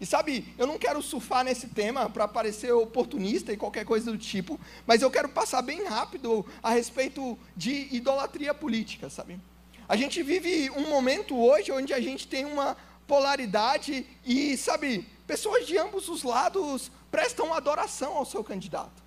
E 0.00 0.04
sabe, 0.04 0.52
eu 0.58 0.66
não 0.66 0.78
quero 0.78 1.00
surfar 1.00 1.44
nesse 1.44 1.68
tema 1.68 2.10
para 2.10 2.28
parecer 2.28 2.72
oportunista 2.72 3.52
e 3.52 3.56
qualquer 3.56 3.84
coisa 3.84 4.10
do 4.10 4.18
tipo, 4.18 4.60
mas 4.86 5.00
eu 5.00 5.10
quero 5.10 5.28
passar 5.28 5.62
bem 5.62 5.84
rápido 5.84 6.44
a 6.62 6.70
respeito 6.70 7.38
de 7.56 7.88
idolatria 7.94 8.52
política, 8.52 9.08
sabe? 9.08 9.40
A 9.88 9.96
gente 9.96 10.22
vive 10.22 10.70
um 10.70 10.88
momento 10.88 11.36
hoje 11.36 11.72
onde 11.72 11.94
a 11.94 12.00
gente 12.00 12.26
tem 12.26 12.44
uma 12.44 12.76
polaridade 13.06 14.06
e, 14.24 14.56
sabe, 14.56 15.06
pessoas 15.26 15.66
de 15.66 15.78
ambos 15.78 16.08
os 16.08 16.22
lados 16.22 16.90
prestam 17.10 17.54
adoração 17.54 18.16
ao 18.16 18.26
seu 18.26 18.44
candidato. 18.44 19.02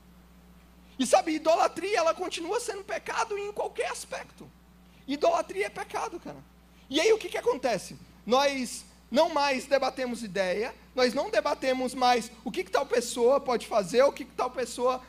E 0.98 1.06
sabe, 1.06 1.34
idolatria, 1.34 2.00
ela 2.00 2.14
continua 2.14 2.60
sendo 2.60 2.84
pecado 2.84 3.38
em 3.38 3.52
qualquer 3.52 3.92
aspecto. 3.92 4.50
Idolatria 5.08 5.68
é 5.68 5.70
pecado, 5.70 6.20
cara. 6.20 6.38
E 6.90 7.00
aí 7.00 7.14
o 7.14 7.18
que, 7.18 7.30
que 7.30 7.38
acontece? 7.38 7.98
Nós 8.26 8.86
não 9.12 9.30
mais 9.30 9.66
debatemos 9.66 10.24
ideia, 10.24 10.74
nós 10.96 11.14
não 11.14 11.30
debatemos 11.30 11.94
mais 11.96 12.32
o 12.44 12.52
que, 12.52 12.64
que 12.64 12.72
tal 12.72 12.86
pessoa 12.86 13.40
pode 13.40 13.66
fazer, 13.68 14.04
o 14.04 14.12
que, 14.12 14.26
que 14.26 14.36
tal 14.36 14.52
pessoa 14.52 15.02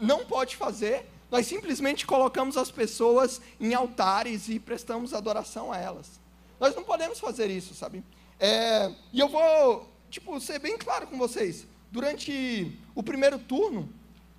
não 0.00 0.24
pode 0.24 0.56
fazer, 0.56 1.06
nós 1.30 1.46
simplesmente 1.46 2.06
colocamos 2.06 2.56
as 2.56 2.70
pessoas 2.70 3.40
em 3.60 3.74
altares 3.74 4.48
e 4.48 4.58
prestamos 4.58 5.12
adoração 5.12 5.72
a 5.72 5.78
elas. 5.78 6.20
Nós 6.58 6.74
não 6.74 6.82
podemos 6.82 7.20
fazer 7.20 7.50
isso, 7.50 7.74
sabe? 7.74 8.02
É, 8.40 8.92
e 9.12 9.20
eu 9.20 9.28
vou, 9.28 9.88
tipo, 10.10 10.40
ser 10.40 10.58
bem 10.58 10.78
claro 10.78 11.06
com 11.06 11.18
vocês. 11.18 11.66
Durante 11.90 12.78
o 12.94 13.02
primeiro 13.02 13.38
turno, 13.38 13.88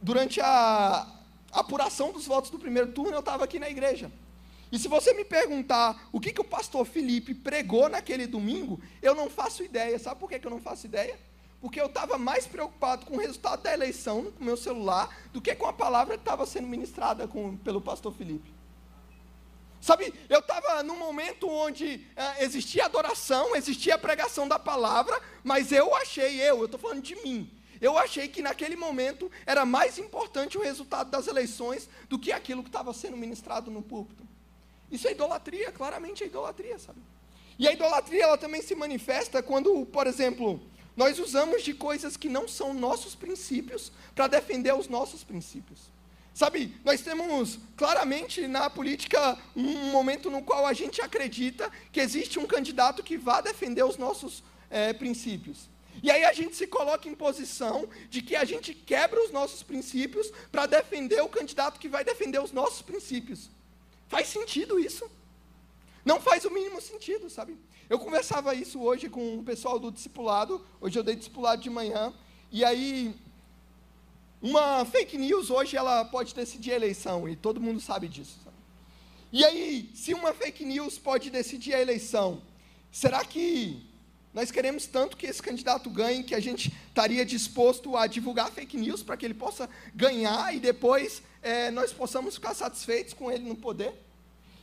durante 0.01 0.39
a 0.41 1.07
apuração 1.51 2.11
dos 2.11 2.25
votos 2.25 2.49
do 2.49 2.59
primeiro 2.59 2.91
turno, 2.91 3.13
eu 3.13 3.19
estava 3.19 3.43
aqui 3.43 3.59
na 3.59 3.69
igreja. 3.69 4.11
E 4.71 4.77
se 4.77 4.87
você 4.87 5.13
me 5.13 5.25
perguntar 5.25 6.07
o 6.11 6.19
que, 6.19 6.31
que 6.31 6.41
o 6.41 6.45
pastor 6.45 6.85
Felipe 6.85 7.33
pregou 7.33 7.89
naquele 7.89 8.27
domingo, 8.27 8.79
eu 9.01 9.15
não 9.15 9.29
faço 9.29 9.63
ideia. 9.63 9.97
Sabe 9.97 10.19
por 10.19 10.29
que, 10.29 10.39
que 10.39 10.45
eu 10.45 10.51
não 10.51 10.61
faço 10.61 10.85
ideia? 10.85 11.19
Porque 11.59 11.81
eu 11.81 11.87
estava 11.87 12.17
mais 12.17 12.45
preocupado 12.45 13.05
com 13.05 13.15
o 13.15 13.19
resultado 13.19 13.63
da 13.63 13.73
eleição 13.73 14.31
no 14.39 14.45
meu 14.45 14.55
celular 14.55 15.09
do 15.33 15.41
que 15.41 15.55
com 15.55 15.65
a 15.65 15.73
palavra 15.73 16.15
que 16.15 16.21
estava 16.21 16.45
sendo 16.45 16.67
ministrada 16.67 17.27
com, 17.27 17.57
pelo 17.57 17.81
pastor 17.81 18.13
Felipe. 18.13 18.53
Sabe, 19.81 20.13
eu 20.29 20.39
estava 20.39 20.83
num 20.83 20.97
momento 20.97 21.49
onde 21.49 22.05
é, 22.15 22.43
existia 22.43 22.85
adoração, 22.85 23.55
existia 23.55 23.95
a 23.95 23.97
pregação 23.97 24.47
da 24.47 24.59
palavra, 24.59 25.19
mas 25.43 25.71
eu 25.71 25.95
achei, 25.95 26.41
eu, 26.41 26.59
eu 26.59 26.65
estou 26.65 26.79
falando 26.79 27.01
de 27.01 27.15
mim, 27.15 27.49
eu 27.79 27.97
achei 27.97 28.27
que 28.27 28.41
naquele 28.41 28.75
momento 28.75 29.31
era 29.45 29.65
mais 29.65 29.97
importante 29.97 30.57
o 30.57 30.61
resultado 30.61 31.09
das 31.09 31.27
eleições 31.27 31.89
do 32.09 32.19
que 32.19 32.31
aquilo 32.31 32.61
que 32.61 32.69
estava 32.69 32.93
sendo 32.93 33.15
ministrado 33.15 33.71
no 33.71 33.81
púlpito. 33.81 34.28
Isso 34.91 35.07
é 35.07 35.11
idolatria, 35.11 35.71
claramente 35.71 36.23
é 36.23 36.27
idolatria, 36.27 36.79
sabe? 36.79 36.99
E 37.57 37.67
a 37.67 37.73
idolatria 37.73 38.23
ela 38.23 38.37
também 38.37 38.61
se 38.61 38.73
manifesta 38.73 39.43
quando, 39.43 39.85
por 39.87 40.07
exemplo, 40.07 40.61
nós 40.95 41.19
usamos 41.19 41.63
de 41.63 41.73
coisas 41.73 42.17
que 42.17 42.29
não 42.29 42.47
são 42.47 42.73
nossos 42.73 43.15
princípios 43.15 43.91
para 44.15 44.27
defender 44.27 44.73
os 44.73 44.87
nossos 44.87 45.23
princípios. 45.23 45.79
Sabe, 46.33 46.73
nós 46.85 47.01
temos 47.01 47.59
claramente 47.75 48.47
na 48.47 48.69
política 48.69 49.37
um 49.55 49.91
momento 49.91 50.31
no 50.31 50.41
qual 50.41 50.65
a 50.65 50.73
gente 50.73 51.01
acredita 51.01 51.69
que 51.91 51.99
existe 51.99 52.39
um 52.39 52.45
candidato 52.45 53.03
que 53.03 53.17
vá 53.17 53.41
defender 53.41 53.83
os 53.83 53.97
nossos 53.97 54.43
é, 54.69 54.93
princípios. 54.93 55.69
E 56.01 56.09
aí 56.09 56.23
a 56.23 56.31
gente 56.31 56.55
se 56.55 56.65
coloca 56.65 57.09
em 57.09 57.15
posição 57.15 57.89
de 58.09 58.21
que 58.21 58.35
a 58.35 58.45
gente 58.45 58.73
quebra 58.73 59.21
os 59.21 59.31
nossos 59.31 59.63
princípios 59.63 60.31
para 60.51 60.65
defender 60.65 61.21
o 61.21 61.27
candidato 61.27 61.79
que 61.79 61.89
vai 61.89 62.05
defender 62.05 62.41
os 62.41 62.53
nossos 62.53 62.81
princípios. 62.81 63.49
Faz 64.09 64.27
sentido 64.27 64.79
isso? 64.79 65.09
Não 66.03 66.19
faz 66.19 66.43
o 66.43 66.51
mínimo 66.51 66.81
sentido, 66.81 67.29
sabe? 67.29 67.55
Eu 67.87 67.99
conversava 67.99 68.55
isso 68.55 68.81
hoje 68.81 69.07
com 69.07 69.37
o 69.37 69.43
pessoal 69.43 69.79
do 69.79 69.91
discipulado, 69.91 70.65
hoje 70.81 70.97
eu 70.97 71.03
dei 71.03 71.15
discipulado 71.15 71.61
de 71.61 71.69
manhã, 71.69 72.13
e 72.51 72.65
aí 72.65 73.15
uma 74.41 74.83
fake 74.83 75.17
news 75.17 75.49
hoje 75.51 75.77
ela 75.77 76.03
pode 76.05 76.33
decidir 76.33 76.71
a 76.71 76.75
eleição, 76.75 77.29
e 77.29 77.35
todo 77.35 77.61
mundo 77.61 77.79
sabe 77.79 78.07
disso. 78.07 78.37
Sabe? 78.43 78.55
E 79.31 79.45
aí, 79.45 79.91
se 79.93 80.13
uma 80.15 80.33
fake 80.33 80.65
news 80.65 80.97
pode 80.97 81.29
decidir 81.29 81.75
a 81.75 81.81
eleição, 81.81 82.41
será 82.91 83.23
que 83.23 83.85
nós 84.33 84.49
queremos 84.49 84.87
tanto 84.87 85.17
que 85.17 85.27
esse 85.27 85.41
candidato 85.41 85.87
ganhe 85.87 86.23
que 86.23 86.33
a 86.33 86.39
gente 86.39 86.73
estaria 86.87 87.23
disposto 87.23 87.95
a 87.95 88.07
divulgar 88.07 88.49
fake 88.51 88.75
news 88.75 89.03
para 89.03 89.17
que 89.17 89.25
ele 89.25 89.35
possa 89.35 89.69
ganhar 89.93 90.55
e 90.55 90.59
depois 90.59 91.21
é, 91.41 91.71
nós 91.71 91.93
possamos 91.93 92.35
ficar 92.35 92.53
satisfeitos 92.53 93.13
com 93.13 93.31
ele 93.31 93.47
no 93.47 93.55
poder? 93.55 93.93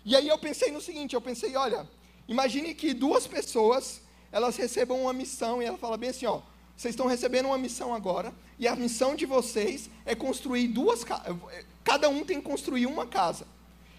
E 0.04 0.14
aí 0.14 0.28
eu 0.28 0.38
pensei 0.38 0.70
no 0.70 0.80
seguinte, 0.80 1.14
eu 1.14 1.20
pensei, 1.20 1.56
olha, 1.56 1.88
imagine 2.28 2.74
que 2.74 2.94
duas 2.94 3.26
pessoas, 3.26 4.00
elas 4.30 4.56
recebam 4.56 5.02
uma 5.02 5.12
missão 5.12 5.62
e 5.62 5.66
ela 5.66 5.78
fala 5.78 5.96
bem 5.96 6.10
assim, 6.10 6.26
ó, 6.26 6.40
vocês 6.76 6.92
estão 6.92 7.06
recebendo 7.06 7.46
uma 7.46 7.58
missão 7.58 7.94
agora 7.94 8.32
e 8.58 8.68
a 8.68 8.76
missão 8.76 9.14
de 9.14 9.26
vocês 9.26 9.90
é 10.04 10.14
construir 10.14 10.68
duas 10.68 11.02
casas, 11.02 11.36
cada 11.82 12.08
um 12.08 12.24
tem 12.24 12.40
que 12.40 12.48
construir 12.48 12.86
uma 12.86 13.06
casa. 13.06 13.46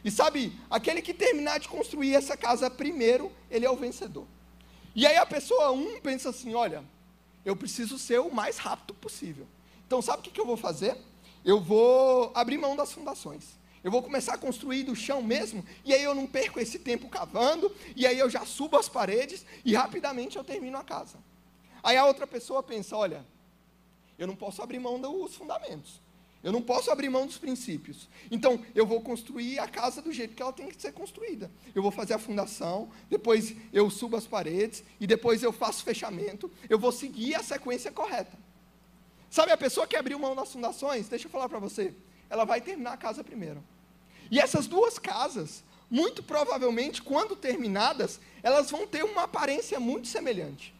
E 0.03 0.11
sabe, 0.11 0.57
aquele 0.69 1.01
que 1.01 1.13
terminar 1.13 1.59
de 1.59 1.67
construir 1.67 2.13
essa 2.13 2.37
casa 2.37 2.69
primeiro, 2.69 3.31
ele 3.49 3.65
é 3.65 3.69
o 3.69 3.75
vencedor. 3.75 4.25
E 4.95 5.05
aí 5.05 5.17
a 5.17 5.25
pessoa 5.25 5.71
um 5.71 5.99
pensa 5.99 6.29
assim: 6.29 6.53
olha, 6.53 6.83
eu 7.43 7.55
preciso 7.55 7.99
ser 7.99 8.19
o 8.19 8.33
mais 8.33 8.57
rápido 8.57 8.93
possível. 8.93 9.45
Então, 9.85 10.01
sabe 10.01 10.19
o 10.19 10.23
que, 10.23 10.31
que 10.31 10.39
eu 10.39 10.45
vou 10.45 10.57
fazer? 10.57 10.97
Eu 11.47 11.61
vou 11.61 12.29
abrir 12.35 12.57
mão 12.57 12.75
das 12.75 12.91
fundações. 12.91 13.57
Eu 13.81 13.89
vou 13.89 14.03
começar 14.03 14.33
a 14.33 14.37
construir 14.37 14.83
do 14.83 14.93
chão 14.93 15.21
mesmo, 15.21 15.63
e 15.85 15.93
aí 15.93 16.03
eu 16.03 16.13
não 16.13 16.27
perco 16.27 16.59
esse 16.59 16.77
tempo 16.77 17.07
cavando, 17.07 17.73
e 17.95 18.05
aí 18.05 18.19
eu 18.19 18.29
já 18.29 18.45
subo 18.45 18.75
as 18.75 18.89
paredes 18.89 19.45
e 19.63 19.73
rapidamente 19.73 20.35
eu 20.35 20.43
termino 20.43 20.77
a 20.77 20.83
casa. 20.83 21.17
Aí 21.81 21.95
a 21.95 22.05
outra 22.05 22.27
pessoa 22.27 22.61
pensa: 22.61 22.97
olha, 22.97 23.25
eu 24.19 24.27
não 24.27 24.35
posso 24.35 24.61
abrir 24.61 24.77
mão 24.77 24.99
dos 24.99 25.35
fundamentos. 25.35 26.01
Eu 26.43 26.51
não 26.51 26.61
posso 26.61 26.91
abrir 26.91 27.09
mão 27.09 27.25
dos 27.25 27.37
princípios. 27.37 28.09
Então, 28.29 28.63
eu 28.75 28.85
vou 28.85 29.01
construir 29.01 29.57
a 29.57 29.67
casa 29.69 30.01
do 30.01 30.11
jeito 30.11 30.35
que 30.35 30.41
ela 30.41 30.53
tem 30.53 30.67
que 30.67 30.81
ser 30.81 30.91
construída. 30.91 31.49
Eu 31.73 31.81
vou 31.81 31.91
fazer 31.91 32.13
a 32.13 32.19
fundação, 32.19 32.89
depois 33.09 33.55
eu 33.71 33.89
subo 33.89 34.17
as 34.17 34.27
paredes, 34.27 34.83
e 34.99 35.07
depois 35.07 35.41
eu 35.43 35.53
faço 35.53 35.83
fechamento. 35.83 36.51
Eu 36.69 36.77
vou 36.77 36.91
seguir 36.91 37.35
a 37.35 37.43
sequência 37.43 37.91
correta. 37.91 38.37
Sabe, 39.29 39.51
a 39.51 39.57
pessoa 39.57 39.87
que 39.87 39.95
abriu 39.95 40.17
mão 40.17 40.35
das 40.35 40.51
fundações, 40.51 41.07
deixa 41.07 41.27
eu 41.27 41.31
falar 41.31 41.49
para 41.49 41.59
você, 41.59 41.93
ela 42.29 42.45
vai 42.45 42.61
terminar 42.61 42.93
a 42.93 42.97
casa 42.97 43.23
primeiro. 43.23 43.63
E 44.31 44.39
essas 44.39 44.67
duas 44.67 44.97
casas, 44.97 45.63
muito 45.89 46.21
provavelmente, 46.23 47.01
quando 47.01 47.35
terminadas, 47.35 48.19
elas 48.43 48.69
vão 48.69 48.85
ter 48.85 49.03
uma 49.03 49.23
aparência 49.23 49.79
muito 49.79 50.07
semelhante. 50.07 50.73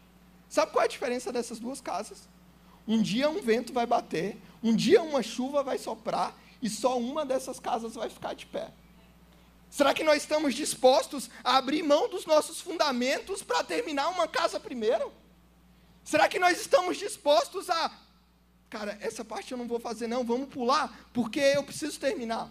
Sabe 0.48 0.72
qual 0.72 0.82
é 0.82 0.86
a 0.86 0.88
diferença 0.88 1.32
dessas 1.32 1.58
duas 1.58 1.80
casas? 1.80 2.28
Um 2.86 3.02
dia 3.02 3.28
um 3.28 3.40
vento 3.40 3.72
vai 3.72 3.86
bater, 3.86 4.38
um 4.62 4.74
dia 4.74 5.02
uma 5.02 5.22
chuva 5.22 5.62
vai 5.62 5.78
soprar 5.78 6.34
e 6.62 6.70
só 6.70 6.98
uma 6.98 7.24
dessas 7.24 7.60
casas 7.60 7.94
vai 7.94 8.08
ficar 8.08 8.34
de 8.34 8.46
pé. 8.46 8.72
Será 9.70 9.92
que 9.92 10.02
nós 10.02 10.22
estamos 10.22 10.54
dispostos 10.54 11.28
a 11.44 11.58
abrir 11.58 11.82
mão 11.82 12.08
dos 12.08 12.24
nossos 12.24 12.60
fundamentos 12.60 13.42
para 13.42 13.62
terminar 13.62 14.08
uma 14.08 14.26
casa 14.26 14.58
primeiro? 14.58 15.12
Será 16.02 16.26
que 16.28 16.38
nós 16.38 16.58
estamos 16.58 16.96
dispostos 16.96 17.68
a. 17.68 17.92
Cara, 18.70 18.98
essa 19.00 19.24
parte 19.24 19.52
eu 19.52 19.58
não 19.58 19.66
vou 19.66 19.80
fazer, 19.80 20.06
não, 20.06 20.24
vamos 20.24 20.48
pular, 20.48 21.08
porque 21.12 21.40
eu 21.40 21.62
preciso 21.62 21.98
terminar. 21.98 22.50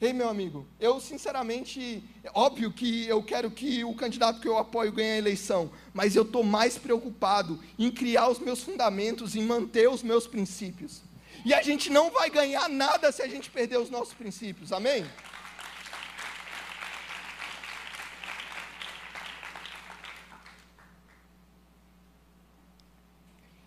Ei, 0.00 0.14
meu 0.14 0.30
amigo, 0.30 0.66
eu 0.78 0.98
sinceramente, 0.98 2.02
é 2.24 2.30
óbvio 2.34 2.72
que 2.72 3.06
eu 3.06 3.22
quero 3.22 3.50
que 3.50 3.84
o 3.84 3.94
candidato 3.94 4.40
que 4.40 4.48
eu 4.48 4.56
apoio 4.56 4.92
ganhe 4.92 5.12
a 5.12 5.18
eleição, 5.18 5.70
mas 5.92 6.16
eu 6.16 6.22
estou 6.22 6.42
mais 6.42 6.78
preocupado 6.78 7.60
em 7.78 7.90
criar 7.90 8.28
os 8.28 8.38
meus 8.38 8.62
fundamentos, 8.62 9.36
em 9.36 9.44
manter 9.44 9.90
os 9.90 10.02
meus 10.02 10.26
princípios. 10.26 11.02
E 11.44 11.52
a 11.52 11.62
gente 11.62 11.90
não 11.90 12.10
vai 12.10 12.30
ganhar 12.30 12.68
nada 12.68 13.12
se 13.12 13.22
a 13.22 13.28
gente 13.28 13.50
perder 13.50 13.78
os 13.78 13.90
nossos 13.90 14.14
princípios, 14.14 14.72
amém? 14.72 15.04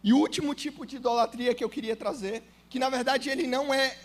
E 0.04 0.13
o 0.13 0.18
último 0.18 0.54
tipo 0.54 0.86
de 0.86 0.98
idolatria 0.98 1.56
que 1.56 1.63
eu 1.63 1.70
queria 1.70 1.96
trazer, 1.96 2.44
que 2.70 2.78
na 2.78 2.89
verdade 2.89 3.30
ele 3.30 3.48
não 3.48 3.74
é 3.74 3.98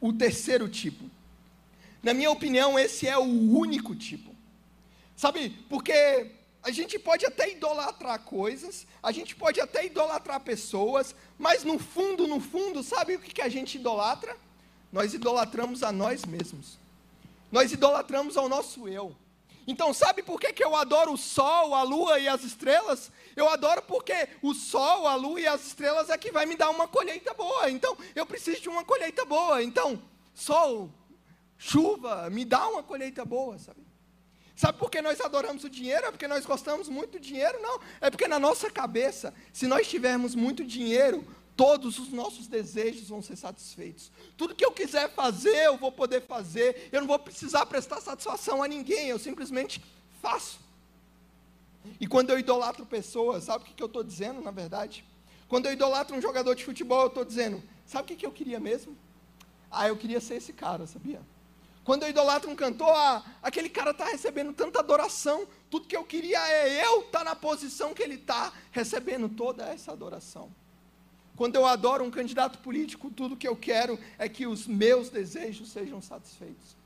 o 0.00 0.12
terceiro 0.12 0.68
tipo, 0.68 1.08
na 2.02 2.14
minha 2.14 2.30
opinião, 2.30 2.78
esse 2.78 3.06
é 3.06 3.18
o 3.18 3.22
único 3.22 3.94
tipo. 3.94 4.34
Sabe, 5.16 5.50
porque 5.68 6.30
a 6.62 6.70
gente 6.70 6.98
pode 6.98 7.26
até 7.26 7.50
idolatrar 7.50 8.20
coisas, 8.20 8.86
a 9.02 9.10
gente 9.10 9.34
pode 9.34 9.60
até 9.60 9.84
idolatrar 9.86 10.40
pessoas, 10.40 11.14
mas 11.38 11.64
no 11.64 11.78
fundo, 11.78 12.26
no 12.26 12.40
fundo, 12.40 12.82
sabe 12.82 13.16
o 13.16 13.20
que, 13.20 13.34
que 13.34 13.42
a 13.42 13.48
gente 13.48 13.76
idolatra? 13.76 14.36
Nós 14.92 15.12
idolatramos 15.12 15.82
a 15.82 15.90
nós 15.90 16.24
mesmos. 16.24 16.78
Nós 17.50 17.72
idolatramos 17.72 18.36
ao 18.36 18.48
nosso 18.48 18.88
eu. 18.88 19.14
Então, 19.70 19.92
sabe 19.92 20.22
por 20.22 20.40
que, 20.40 20.50
que 20.50 20.64
eu 20.64 20.74
adoro 20.74 21.12
o 21.12 21.18
sol, 21.18 21.74
a 21.74 21.82
lua 21.82 22.18
e 22.18 22.26
as 22.26 22.42
estrelas? 22.42 23.12
Eu 23.36 23.46
adoro 23.50 23.82
porque 23.82 24.26
o 24.40 24.54
sol, 24.54 25.06
a 25.06 25.14
lua 25.14 25.38
e 25.38 25.46
as 25.46 25.66
estrelas 25.66 26.08
é 26.08 26.16
que 26.16 26.32
vai 26.32 26.46
me 26.46 26.56
dar 26.56 26.70
uma 26.70 26.88
colheita 26.88 27.34
boa. 27.34 27.68
Então, 27.68 27.94
eu 28.14 28.24
preciso 28.24 28.62
de 28.62 28.70
uma 28.70 28.82
colheita 28.82 29.26
boa. 29.26 29.62
Então, 29.62 30.02
sol, 30.32 30.90
chuva, 31.58 32.30
me 32.30 32.46
dá 32.46 32.66
uma 32.66 32.82
colheita 32.82 33.26
boa, 33.26 33.58
sabe? 33.58 33.86
Sabe 34.56 34.78
por 34.78 34.90
que 34.90 35.02
nós 35.02 35.20
adoramos 35.20 35.62
o 35.64 35.68
dinheiro? 35.68 36.06
É 36.06 36.10
porque 36.10 36.26
nós 36.26 36.46
gostamos 36.46 36.88
muito 36.88 37.12
do 37.12 37.20
dinheiro? 37.20 37.60
Não. 37.60 37.78
É 38.00 38.08
porque 38.08 38.26
na 38.26 38.38
nossa 38.38 38.70
cabeça, 38.70 39.34
se 39.52 39.66
nós 39.66 39.86
tivermos 39.86 40.34
muito 40.34 40.64
dinheiro, 40.64 41.22
todos 41.58 41.98
os 41.98 42.10
nossos 42.10 42.46
desejos 42.46 43.08
vão 43.08 43.20
ser 43.20 43.34
satisfeitos. 43.34 44.12
Tudo 44.36 44.54
que 44.54 44.64
eu 44.64 44.70
quiser 44.70 45.12
fazer, 45.12 45.66
eu 45.66 45.76
vou 45.76 45.90
poder 45.90 46.22
fazer. 46.22 46.88
Eu 46.92 47.00
não 47.00 47.08
vou 47.08 47.18
precisar 47.18 47.66
prestar 47.66 48.00
satisfação 48.00 48.62
a 48.62 48.68
ninguém, 48.68 49.08
eu 49.08 49.18
simplesmente 49.18 49.82
faço. 50.22 50.60
E 51.98 52.06
quando 52.06 52.30
eu 52.30 52.38
idolatro 52.38 52.86
pessoas, 52.86 53.42
sabe 53.42 53.64
o 53.64 53.74
que 53.74 53.82
eu 53.82 53.88
estou 53.88 54.04
dizendo, 54.04 54.40
na 54.40 54.52
verdade? 54.52 55.04
Quando 55.48 55.66
eu 55.66 55.72
idolatro 55.72 56.16
um 56.16 56.22
jogador 56.22 56.54
de 56.54 56.64
futebol, 56.64 57.02
eu 57.02 57.08
estou 57.08 57.24
dizendo: 57.24 57.60
sabe 57.84 58.12
o 58.12 58.16
que 58.16 58.24
eu 58.24 58.30
queria 58.30 58.60
mesmo? 58.60 58.96
Ah, 59.68 59.88
eu 59.88 59.96
queria 59.96 60.20
ser 60.20 60.36
esse 60.36 60.52
cara, 60.52 60.86
sabia? 60.86 61.20
Quando 61.82 62.04
eu 62.04 62.08
idolatro 62.08 62.48
um 62.48 62.54
cantor, 62.54 62.94
ah, 62.94 63.24
aquele 63.42 63.68
cara 63.68 63.90
está 63.90 64.04
recebendo 64.04 64.52
tanta 64.52 64.78
adoração, 64.78 65.44
tudo 65.68 65.88
que 65.88 65.96
eu 65.96 66.04
queria 66.04 66.38
é 66.52 66.84
eu 66.84 67.00
estar 67.00 67.18
tá 67.18 67.24
na 67.24 67.34
posição 67.34 67.92
que 67.92 68.02
ele 68.02 68.14
está, 68.14 68.52
recebendo 68.70 69.28
toda 69.28 69.64
essa 69.66 69.90
adoração. 69.90 70.52
Quando 71.38 71.54
eu 71.54 71.64
adoro 71.64 72.02
um 72.02 72.10
candidato 72.10 72.58
político, 72.58 73.12
tudo 73.12 73.36
que 73.36 73.46
eu 73.46 73.54
quero 73.54 73.96
é 74.18 74.28
que 74.28 74.44
os 74.44 74.66
meus 74.66 75.08
desejos 75.08 75.70
sejam 75.70 76.02
satisfeitos. 76.02 76.76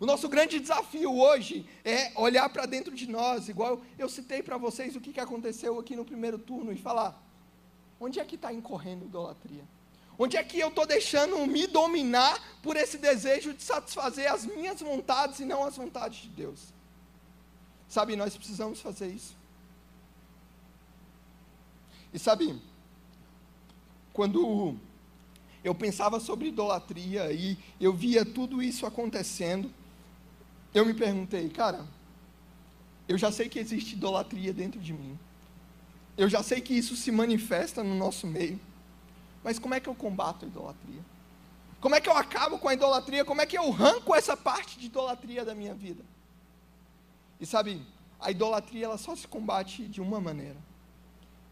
O 0.00 0.04
nosso 0.04 0.28
grande 0.28 0.58
desafio 0.58 1.16
hoje 1.16 1.64
é 1.84 2.10
olhar 2.16 2.48
para 2.48 2.66
dentro 2.66 2.92
de 2.92 3.08
nós, 3.08 3.48
igual 3.48 3.80
eu 3.96 4.08
citei 4.08 4.42
para 4.42 4.56
vocês 4.56 4.96
o 4.96 5.00
que, 5.00 5.12
que 5.12 5.20
aconteceu 5.20 5.78
aqui 5.78 5.94
no 5.94 6.04
primeiro 6.04 6.40
turno, 6.40 6.72
e 6.72 6.76
falar: 6.76 7.16
onde 8.00 8.18
é 8.18 8.24
que 8.24 8.34
está 8.34 8.52
incorrendo 8.52 9.04
idolatria? 9.04 9.62
Onde 10.18 10.36
é 10.36 10.42
que 10.42 10.58
eu 10.58 10.70
estou 10.70 10.84
deixando 10.84 11.46
me 11.46 11.68
dominar 11.68 12.58
por 12.64 12.76
esse 12.76 12.98
desejo 12.98 13.54
de 13.54 13.62
satisfazer 13.62 14.28
as 14.28 14.44
minhas 14.44 14.80
vontades 14.80 15.38
e 15.38 15.44
não 15.44 15.62
as 15.62 15.76
vontades 15.76 16.22
de 16.22 16.30
Deus? 16.30 16.74
Sabe, 17.88 18.16
nós 18.16 18.36
precisamos 18.36 18.80
fazer 18.80 19.06
isso. 19.06 19.36
E 22.12 22.18
sabe, 22.18 22.60
quando 24.12 24.76
eu 25.64 25.74
pensava 25.74 26.20
sobre 26.20 26.48
idolatria 26.48 27.32
e 27.32 27.56
eu 27.80 27.92
via 27.92 28.24
tudo 28.24 28.62
isso 28.62 28.84
acontecendo, 28.84 29.72
eu 30.74 30.84
me 30.84 30.94
perguntei, 30.94 31.48
cara, 31.48 31.86
eu 33.08 33.18
já 33.18 33.30
sei 33.30 33.48
que 33.48 33.58
existe 33.58 33.94
idolatria 33.94 34.52
dentro 34.52 34.80
de 34.80 34.92
mim. 34.92 35.18
Eu 36.16 36.28
já 36.28 36.42
sei 36.42 36.60
que 36.60 36.74
isso 36.74 36.94
se 36.96 37.10
manifesta 37.10 37.82
no 37.82 37.94
nosso 37.94 38.26
meio. 38.26 38.60
Mas 39.42 39.58
como 39.58 39.74
é 39.74 39.80
que 39.80 39.88
eu 39.88 39.94
combato 39.94 40.44
a 40.44 40.48
idolatria? 40.48 41.02
Como 41.80 41.94
é 41.94 42.00
que 42.00 42.08
eu 42.08 42.16
acabo 42.16 42.58
com 42.58 42.68
a 42.68 42.74
idolatria? 42.74 43.24
Como 43.24 43.40
é 43.40 43.46
que 43.46 43.58
eu 43.58 43.68
arranco 43.72 44.14
essa 44.14 44.36
parte 44.36 44.78
de 44.78 44.86
idolatria 44.86 45.44
da 45.44 45.54
minha 45.54 45.74
vida? 45.74 46.04
E 47.40 47.46
sabe, 47.46 47.84
a 48.20 48.30
idolatria 48.30 48.84
ela 48.84 48.98
só 48.98 49.16
se 49.16 49.26
combate 49.26 49.88
de 49.88 50.00
uma 50.00 50.20
maneira: 50.20 50.56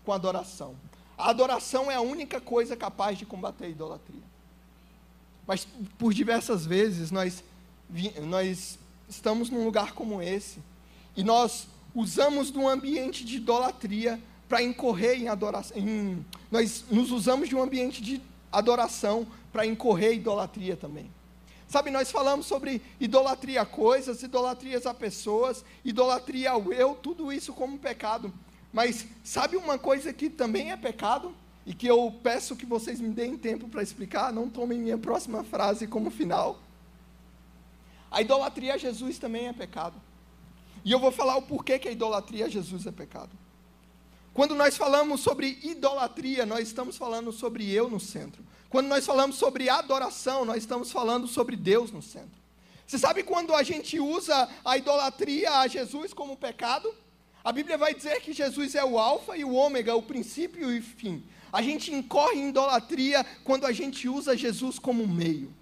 com 0.04 0.12
adoração. 0.12 0.76
A 1.20 1.30
adoração 1.30 1.90
é 1.90 1.94
a 1.94 2.00
única 2.00 2.40
coisa 2.40 2.74
capaz 2.74 3.18
de 3.18 3.26
combater 3.26 3.66
a 3.66 3.68
idolatria. 3.68 4.22
Mas 5.46 5.66
por 5.98 6.14
diversas 6.14 6.64
vezes 6.64 7.10
nós, 7.10 7.44
nós 8.22 8.78
estamos 9.08 9.50
num 9.50 9.64
lugar 9.64 9.92
como 9.92 10.22
esse 10.22 10.60
e 11.16 11.22
nós 11.22 11.66
usamos 11.94 12.50
de 12.50 12.58
um 12.58 12.68
ambiente 12.68 13.24
de 13.24 13.36
idolatria 13.36 14.18
para 14.48 14.62
incorrer 14.62 15.20
em 15.20 15.28
adoração. 15.28 15.76
Em, 15.76 16.24
nós 16.50 16.84
nos 16.90 17.10
usamos 17.10 17.48
de 17.48 17.54
um 17.54 17.62
ambiente 17.62 18.02
de 18.02 18.22
adoração 18.50 19.26
para 19.52 19.66
incorrer 19.66 20.12
em 20.12 20.16
idolatria 20.16 20.76
também. 20.76 21.10
Sabe, 21.68 21.90
nós 21.90 22.10
falamos 22.10 22.46
sobre 22.46 22.82
idolatria 22.98 23.62
a 23.62 23.66
coisas, 23.66 24.22
idolatrias 24.22 24.86
a 24.86 24.94
pessoas, 24.94 25.64
idolatria 25.84 26.50
ao 26.50 26.72
eu, 26.72 26.94
tudo 26.94 27.32
isso 27.32 27.52
como 27.52 27.78
pecado. 27.78 28.32
Mas 28.72 29.06
sabe 29.24 29.56
uma 29.56 29.78
coisa 29.78 30.12
que 30.12 30.30
também 30.30 30.70
é 30.70 30.76
pecado? 30.76 31.34
E 31.66 31.74
que 31.74 31.86
eu 31.86 32.14
peço 32.22 32.56
que 32.56 32.64
vocês 32.64 33.00
me 33.00 33.10
deem 33.10 33.36
tempo 33.36 33.68
para 33.68 33.82
explicar, 33.82 34.32
não 34.32 34.48
tomem 34.48 34.78
minha 34.78 34.98
próxima 34.98 35.44
frase 35.44 35.86
como 35.86 36.10
final. 36.10 36.58
A 38.10 38.20
idolatria 38.20 38.74
a 38.74 38.78
Jesus 38.78 39.18
também 39.18 39.46
é 39.46 39.52
pecado. 39.52 40.00
E 40.84 40.90
eu 40.90 40.98
vou 40.98 41.12
falar 41.12 41.36
o 41.36 41.42
porquê 41.42 41.78
que 41.78 41.88
a 41.88 41.92
idolatria 41.92 42.46
a 42.46 42.48
Jesus 42.48 42.86
é 42.86 42.92
pecado. 42.92 43.30
Quando 44.32 44.54
nós 44.54 44.76
falamos 44.76 45.20
sobre 45.20 45.58
idolatria, 45.62 46.46
nós 46.46 46.68
estamos 46.68 46.96
falando 46.96 47.32
sobre 47.32 47.70
eu 47.70 47.90
no 47.90 48.00
centro. 48.00 48.42
Quando 48.68 48.86
nós 48.86 49.04
falamos 49.04 49.36
sobre 49.36 49.68
adoração, 49.68 50.44
nós 50.44 50.58
estamos 50.58 50.90
falando 50.90 51.26
sobre 51.26 51.56
Deus 51.56 51.90
no 51.90 52.00
centro. 52.00 52.40
Você 52.86 52.98
sabe 52.98 53.22
quando 53.22 53.54
a 53.54 53.62
gente 53.62 54.00
usa 54.00 54.48
a 54.64 54.76
idolatria 54.76 55.58
a 55.58 55.66
Jesus 55.66 56.12
como 56.12 56.36
pecado? 56.36 56.92
A 57.42 57.52
Bíblia 57.52 57.78
vai 57.78 57.94
dizer 57.94 58.20
que 58.20 58.32
Jesus 58.32 58.74
é 58.74 58.84
o 58.84 58.98
Alfa 58.98 59.36
e 59.36 59.44
o 59.44 59.52
Ômega, 59.52 59.94
o 59.94 60.02
princípio 60.02 60.70
e 60.70 60.78
o 60.78 60.82
fim. 60.82 61.24
A 61.52 61.62
gente 61.62 61.92
incorre 61.92 62.38
em 62.38 62.50
idolatria 62.50 63.24
quando 63.44 63.66
a 63.66 63.72
gente 63.72 64.08
usa 64.08 64.36
Jesus 64.36 64.78
como 64.78 65.06
meio. 65.06 65.52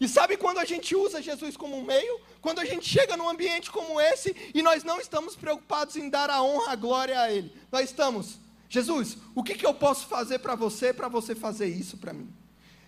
E 0.00 0.08
sabe 0.08 0.36
quando 0.36 0.58
a 0.58 0.64
gente 0.64 0.96
usa 0.96 1.22
Jesus 1.22 1.56
como 1.56 1.82
meio? 1.84 2.20
Quando 2.40 2.58
a 2.58 2.64
gente 2.64 2.88
chega 2.88 3.16
num 3.16 3.28
ambiente 3.28 3.70
como 3.70 4.00
esse 4.00 4.34
e 4.52 4.62
nós 4.62 4.82
não 4.82 5.00
estamos 5.00 5.36
preocupados 5.36 5.96
em 5.96 6.08
dar 6.08 6.28
a 6.30 6.42
honra, 6.42 6.72
a 6.72 6.76
glória 6.76 7.20
a 7.20 7.32
Ele. 7.32 7.54
Nós 7.70 7.90
estamos, 7.90 8.38
Jesus, 8.68 9.16
o 9.34 9.42
que, 9.42 9.54
que 9.54 9.64
eu 9.64 9.74
posso 9.74 10.06
fazer 10.06 10.40
para 10.40 10.54
você, 10.54 10.92
para 10.92 11.08
você 11.08 11.34
fazer 11.34 11.68
isso 11.68 11.96
para 11.96 12.12
mim? 12.12 12.28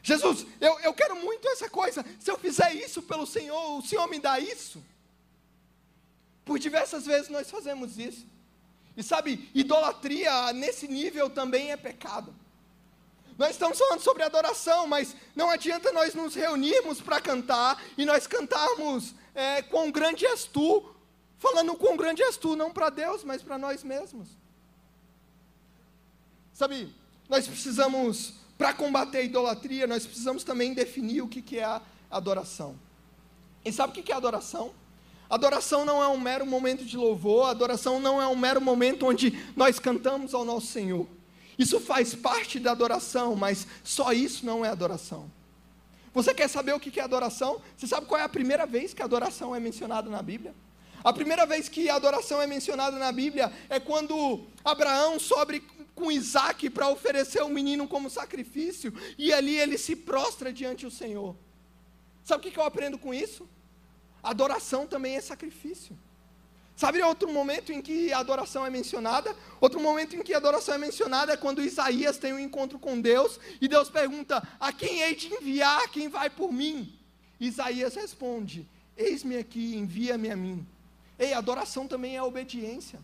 Jesus, 0.03 0.47
eu, 0.61 0.79
eu 0.81 0.93
quero 0.93 1.17
muito 1.17 1.49
essa 1.49 1.69
coisa. 1.69 2.05
Se 2.19 2.31
eu 2.31 2.39
fizer 2.39 2.75
isso 2.75 3.03
pelo 3.03 3.27
Senhor, 3.27 3.79
o 3.79 3.83
Senhor 3.83 4.09
me 4.09 4.19
dá 4.19 4.39
isso. 4.39 4.83
Por 6.47 6.61
diversas 6.61 7.05
vezes 7.05 7.29
nós 7.29 7.51
fazemos 7.51 7.99
isso. 7.99 8.25
E 8.97 9.03
sabe, 9.03 9.51
idolatria 9.53 10.53
nesse 10.53 10.87
nível 10.87 11.29
também 11.29 11.73
é 11.73 11.77
pecado. 11.77 12.33
Nós 13.37 13.51
estamos 13.51 13.77
falando 13.77 14.01
sobre 14.01 14.23
adoração, 14.23 14.87
mas 14.87 15.15
não 15.35 15.51
adianta 15.51 15.93
nós 15.93 16.15
nos 16.15 16.35
reunirmos 16.35 17.03
para 17.03 17.21
cantar 17.21 17.83
e 17.99 18.07
nós 18.07 18.27
cantarmos 18.29 19.13
é, 19.35 19.61
quão 19.61 19.91
grande 19.91 20.25
és 20.25 20.45
tu, 20.45 20.89
falando 21.37 21.75
quão 21.75 21.97
grande 21.97 22.23
és 22.23 22.37
tu, 22.37 22.55
não 22.55 22.73
para 22.73 22.89
Deus, 22.91 23.25
mas 23.25 23.43
para 23.43 23.59
nós 23.59 23.83
mesmos. 23.83 24.29
Sabe, 26.55 26.95
nós 27.29 27.47
precisamos, 27.47 28.35
para 28.57 28.73
combater 28.73 29.19
a 29.19 29.23
idolatria, 29.23 29.87
nós 29.87 30.07
precisamos 30.07 30.45
também 30.45 30.73
definir 30.73 31.23
o 31.23 31.29
que, 31.29 31.43
que 31.43 31.59
é 31.59 31.65
a 31.65 31.83
adoração. 32.09 32.79
E 33.65 33.73
sabe 33.73 33.91
o 33.91 33.95
que, 33.95 34.03
que 34.05 34.13
é 34.13 34.15
adoração? 34.15 34.73
Adoração 35.29 35.85
não 35.85 36.03
é 36.03 36.09
um 36.09 36.19
mero 36.19 36.47
momento 36.47 36.85
de 36.85 36.97
louvor, 36.97 37.49
adoração 37.49 37.99
não 37.99 38.23
é 38.23 38.27
um 38.29 38.37
mero 38.37 38.61
momento 38.61 39.07
onde 39.07 39.39
nós 39.57 39.79
cantamos 39.79 40.35
ao 40.35 40.45
nosso 40.45 40.67
Senhor. 40.67 41.07
Isso 41.59 41.81
faz 41.81 42.15
parte 42.15 42.61
da 42.61 42.73
adoração, 42.73 43.35
mas 43.35 43.67
só 43.83 44.13
isso 44.13 44.45
não 44.45 44.65
é 44.65 44.69
adoração. 44.69 45.31
Você 46.15 46.33
quer 46.33 46.49
saber 46.49 46.73
o 46.73 46.81
que 46.81 46.99
é 46.99 47.03
adoração? 47.03 47.61
Você 47.77 47.87
sabe 47.87 48.07
qual 48.07 48.21
é 48.21 48.25
a 48.25 48.29
primeira 48.29 48.67
vez 48.67 48.95
que 48.95 49.03
a 49.03 49.05
adoração 49.05 49.55
é 49.55 49.61
mencionada 49.61 50.09
na 50.09 50.23
Bíblia? 50.23 50.55
A 51.05 51.13
primeira 51.13 51.45
vez 51.45 51.69
que 51.69 51.89
a 51.89 51.95
adoração 51.95 52.41
é 52.41 52.47
mencionada 52.47 52.99
na 52.99 53.13
Bíblia 53.13 53.53
é 53.69 53.79
quando 53.79 54.41
Abraão 54.65 55.19
sobe 55.21 55.63
com 55.95 56.11
Isaac 56.13 56.69
para 56.71 56.89
oferecer 56.89 57.43
o 57.43 57.49
menino 57.49 57.89
como 57.89 58.11
sacrifício, 58.11 58.93
e 59.17 59.33
ali 59.33 59.57
ele 59.57 59.79
se 59.79 59.97
prostra 59.97 60.53
diante 60.53 60.85
do 60.85 60.91
Senhor. 60.91 61.35
Sabe 62.23 62.47
o 62.47 62.53
que 62.53 62.59
eu 62.59 62.65
aprendo 62.65 62.99
com 62.99 63.15
isso? 63.15 63.49
Adoração 64.31 64.87
também 64.87 65.17
é 65.17 65.21
sacrifício. 65.21 65.97
Sabe 66.75 67.01
outro 67.01 67.33
momento 67.33 67.73
em 67.73 67.81
que 67.81 68.13
a 68.13 68.19
adoração 68.19 68.67
é 68.67 68.69
mencionada? 68.69 69.35
Outro 69.61 69.81
momento 69.81 70.15
em 70.15 70.23
que 70.23 70.35
a 70.35 70.37
adoração 70.37 70.75
é 70.75 70.79
mencionada 70.79 71.33
é 71.33 71.37
quando 71.37 71.63
Isaías 71.63 72.19
tem 72.19 72.35
um 72.35 72.39
encontro 72.39 72.79
com 72.79 73.01
Deus 73.01 73.41
e 73.61 73.67
Deus 73.67 73.89
pergunta: 73.89 74.47
A 74.61 74.73
quem 74.73 75.01
hei 75.01 75.15
de 75.15 75.33
enviar? 75.33 75.89
Quem 75.89 76.09
vai 76.09 76.29
por 76.29 76.53
mim? 76.53 76.93
Isaías 77.41 77.95
responde: 77.95 78.69
Eis-me 78.95 79.39
aqui, 79.39 79.75
envia-me 79.75 80.31
a 80.31 80.37
mim. 80.37 80.67
Ei, 81.19 81.33
adoração 81.33 81.89
também 81.89 82.15
é 82.15 82.23
obediência. 82.23 83.01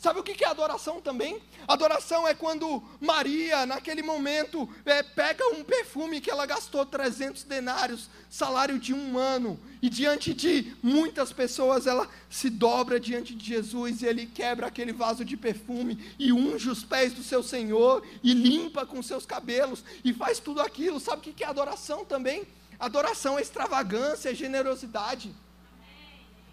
Sabe 0.00 0.18
o 0.18 0.22
que 0.22 0.42
é 0.42 0.48
adoração 0.48 0.98
também? 0.98 1.42
Adoração 1.68 2.26
é 2.26 2.32
quando 2.32 2.82
Maria, 2.98 3.66
naquele 3.66 4.00
momento, 4.00 4.66
é, 4.86 5.02
pega 5.02 5.46
um 5.48 5.62
perfume 5.62 6.22
que 6.22 6.30
ela 6.30 6.46
gastou 6.46 6.86
300 6.86 7.44
denários, 7.44 8.08
salário 8.30 8.78
de 8.78 8.94
um 8.94 9.18
ano, 9.18 9.60
e 9.82 9.90
diante 9.90 10.32
de 10.32 10.74
muitas 10.82 11.34
pessoas, 11.34 11.86
ela 11.86 12.08
se 12.30 12.48
dobra 12.48 12.98
diante 12.98 13.34
de 13.34 13.44
Jesus 13.44 14.00
e 14.00 14.06
ele 14.06 14.24
quebra 14.24 14.68
aquele 14.68 14.94
vaso 14.94 15.22
de 15.22 15.36
perfume 15.36 16.14
e 16.18 16.32
unge 16.32 16.70
os 16.70 16.82
pés 16.82 17.12
do 17.12 17.22
seu 17.22 17.42
Senhor 17.42 18.02
e 18.22 18.32
limpa 18.32 18.86
com 18.86 19.02
seus 19.02 19.26
cabelos 19.26 19.84
e 20.02 20.14
faz 20.14 20.38
tudo 20.38 20.62
aquilo. 20.62 20.98
Sabe 20.98 21.28
o 21.28 21.34
que 21.34 21.44
é 21.44 21.46
adoração 21.46 22.06
também? 22.06 22.46
Adoração 22.78 23.38
é 23.38 23.42
extravagância, 23.42 24.30
é 24.30 24.34
generosidade. 24.34 25.30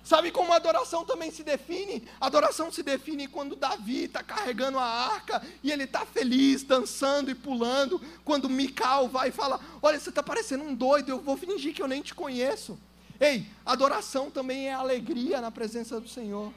Sabe 0.07 0.31
como 0.31 0.53
a 0.53 0.55
adoração 0.55 1.03
também 1.03 1.29
se 1.31 1.43
define? 1.43 2.07
A 2.17 2.27
adoração 2.27 2.71
se 2.71 2.81
define 2.81 3.27
quando 3.27 3.57
Davi 3.57 4.05
está 4.05 4.23
carregando 4.23 4.79
a 4.79 4.85
arca 4.85 5.45
e 5.61 5.69
ele 5.69 5.83
está 5.83 6.05
feliz, 6.05 6.63
dançando 6.63 7.29
e 7.29 7.35
pulando. 7.35 7.99
Quando 8.23 8.49
Mical 8.49 9.09
vai 9.09 9.27
e 9.27 9.31
fala: 9.33 9.59
Olha, 9.81 9.99
você 9.99 10.07
está 10.07 10.23
parecendo 10.23 10.63
um 10.63 10.73
doido, 10.73 11.09
eu 11.09 11.19
vou 11.19 11.35
fingir 11.35 11.73
que 11.73 11.81
eu 11.81 11.89
nem 11.89 12.01
te 12.01 12.15
conheço. 12.15 12.79
Ei, 13.19 13.45
adoração 13.65 14.31
também 14.31 14.69
é 14.69 14.73
alegria 14.73 15.41
na 15.41 15.51
presença 15.51 15.99
do 15.99 16.07
Senhor. 16.07 16.53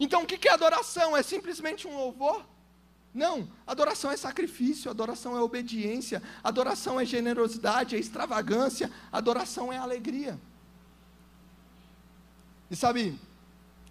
Então 0.00 0.24
o 0.24 0.26
que 0.26 0.48
é 0.48 0.52
adoração? 0.52 1.16
É 1.16 1.22
simplesmente 1.22 1.86
um 1.86 1.96
louvor? 1.96 2.44
Não, 3.14 3.48
adoração 3.64 4.10
é 4.10 4.16
sacrifício, 4.16 4.90
adoração 4.90 5.36
é 5.36 5.40
obediência, 5.40 6.20
adoração 6.42 6.98
é 6.98 7.04
generosidade, 7.04 7.94
é 7.94 7.98
extravagância, 8.00 8.90
adoração 9.12 9.72
é 9.72 9.78
alegria. 9.78 10.36
E 12.74 12.76
sabe, 12.76 13.16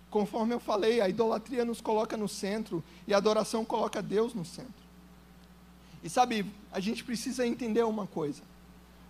conforme 0.10 0.54
eu 0.54 0.60
falei, 0.60 1.00
a 1.00 1.08
idolatria 1.08 1.64
nos 1.64 1.80
coloca 1.80 2.18
no 2.18 2.28
centro 2.28 2.84
e 3.08 3.14
a 3.14 3.18
adoração 3.18 3.64
coloca 3.64 4.02
Deus 4.02 4.34
no 4.34 4.44
centro. 4.44 4.84
E 6.04 6.10
sabe, 6.10 6.46
a 6.70 6.82
gente 6.82 7.02
precisa 7.02 7.48
entender 7.48 7.82
uma 7.84 8.06
coisa. 8.06 8.42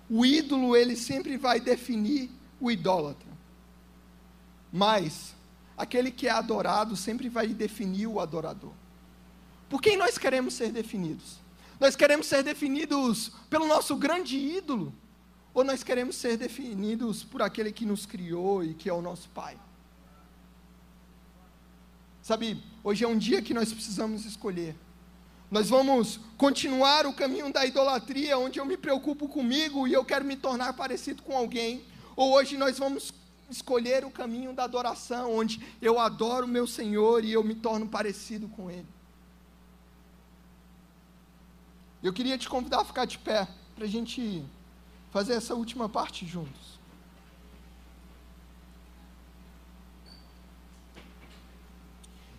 O 0.07 0.23
ídolo, 0.23 0.75
ele 0.75 0.95
sempre 0.95 1.37
vai 1.37 1.59
definir 1.59 2.29
o 2.61 2.69
idólatra. 2.69 3.31
Mas 4.71 5.33
aquele 5.75 6.11
que 6.11 6.27
é 6.27 6.31
adorado 6.31 6.95
sempre 6.95 7.27
vai 7.27 7.47
definir 7.47 8.05
o 8.05 8.19
adorador. 8.19 8.73
Por 9.67 9.81
quem 9.81 9.97
nós 9.97 10.19
queremos 10.19 10.53
ser 10.53 10.71
definidos? 10.71 11.39
Nós 11.79 11.95
queremos 11.95 12.27
ser 12.27 12.43
definidos 12.43 13.31
pelo 13.49 13.67
nosso 13.67 13.95
grande 13.95 14.37
ídolo, 14.37 14.93
ou 15.53 15.63
nós 15.63 15.83
queremos 15.83 16.15
ser 16.15 16.37
definidos 16.37 17.23
por 17.23 17.41
aquele 17.41 17.71
que 17.71 17.85
nos 17.85 18.05
criou 18.05 18.63
e 18.63 18.73
que 18.73 18.89
é 18.89 18.93
o 18.93 19.01
nosso 19.01 19.29
Pai? 19.29 19.57
Sabe, 22.21 22.63
hoje 22.83 23.03
é 23.03 23.07
um 23.07 23.17
dia 23.17 23.41
que 23.41 23.53
nós 23.53 23.71
precisamos 23.71 24.25
escolher. 24.25 24.75
Nós 25.51 25.69
vamos 25.69 26.19
continuar 26.37 27.05
o 27.05 27.13
caminho 27.13 27.51
da 27.53 27.65
idolatria, 27.65 28.37
onde 28.37 28.59
eu 28.59 28.65
me 28.65 28.77
preocupo 28.77 29.27
comigo 29.27 29.87
e 29.87 29.93
eu 29.93 30.03
quero 30.03 30.25
me 30.25 30.35
tornar 30.35 30.73
parecido 30.73 31.21
com 31.21 31.37
alguém. 31.37 31.83
Ou 32.15 32.33
hoje 32.33 32.57
nós 32.57 32.79
vamos 32.79 33.13
escolher 33.49 34.03
o 34.03 34.09
caminho 34.09 34.53
da 34.53 34.63
adoração, 34.63 35.35
onde 35.35 35.61
eu 35.81 35.99
adoro 35.99 36.45
o 36.45 36.49
meu 36.49 36.65
Senhor 36.65 37.23
e 37.23 37.31
eu 37.31 37.43
me 37.43 37.53
torno 37.53 37.87
parecido 37.87 38.47
com 38.47 38.71
Ele. 38.71 38.87
Eu 42.01 42.11
queria 42.11 42.37
te 42.37 42.49
convidar 42.49 42.81
a 42.81 42.85
ficar 42.85 43.05
de 43.05 43.17
pé, 43.17 43.47
para 43.75 43.85
a 43.85 43.87
gente 43.87 44.43
fazer 45.13 45.33
essa 45.33 45.53
última 45.53 45.87
parte 45.87 46.25
juntos. 46.25 46.73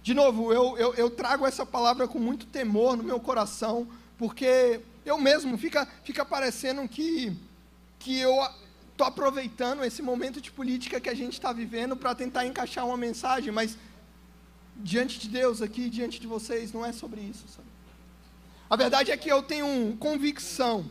De 0.03 0.13
novo, 0.13 0.53
eu, 0.53 0.77
eu, 0.77 0.95
eu, 0.95 1.09
trago 1.09 1.47
essa 1.47 1.65
palavra 1.65 2.09
com 2.09 2.19
muito 2.19 2.47
temor 2.47 2.97
no 2.97 3.05
meu 3.05 3.21
coração, 3.21 3.89
porque 4.19 4.81
eu 5.07 5.17
mesmo 5.17 5.57
fica, 5.57 5.87
fica 6.03 6.25
parecendo 6.25 6.87
que, 6.89 7.35
que 7.99 8.19
eu 8.19 8.35
estou 8.91 9.07
aproveitando 9.07 9.85
esse 9.85 10.03
momento 10.03 10.41
de 10.41 10.51
política 10.51 11.01
que 11.01 11.09
a 11.09 11.15
gente 11.15 11.35
está 11.35 11.53
vivendo 11.53 11.97
para 11.97 12.13
tentar 12.13 12.45
encaixar 12.45 12.85
uma 12.85 12.97
mensagem, 12.97 13.53
mas 13.53 13.79
diante 14.77 15.21
de 15.21 15.29
Deus 15.29 15.63
aqui, 15.63 15.89
diante 15.89 16.21
de 16.21 16.27
vocês, 16.27 16.73
não 16.73 16.85
é 16.85 16.93
sobre 16.93 17.21
isso. 17.21 17.45
Sabe? 17.49 17.69
A 18.69 18.75
verdade 18.75 19.13
é 19.13 19.17
que 19.17 19.31
eu 19.31 19.43
tenho 19.45 19.97
convicção 19.99 20.91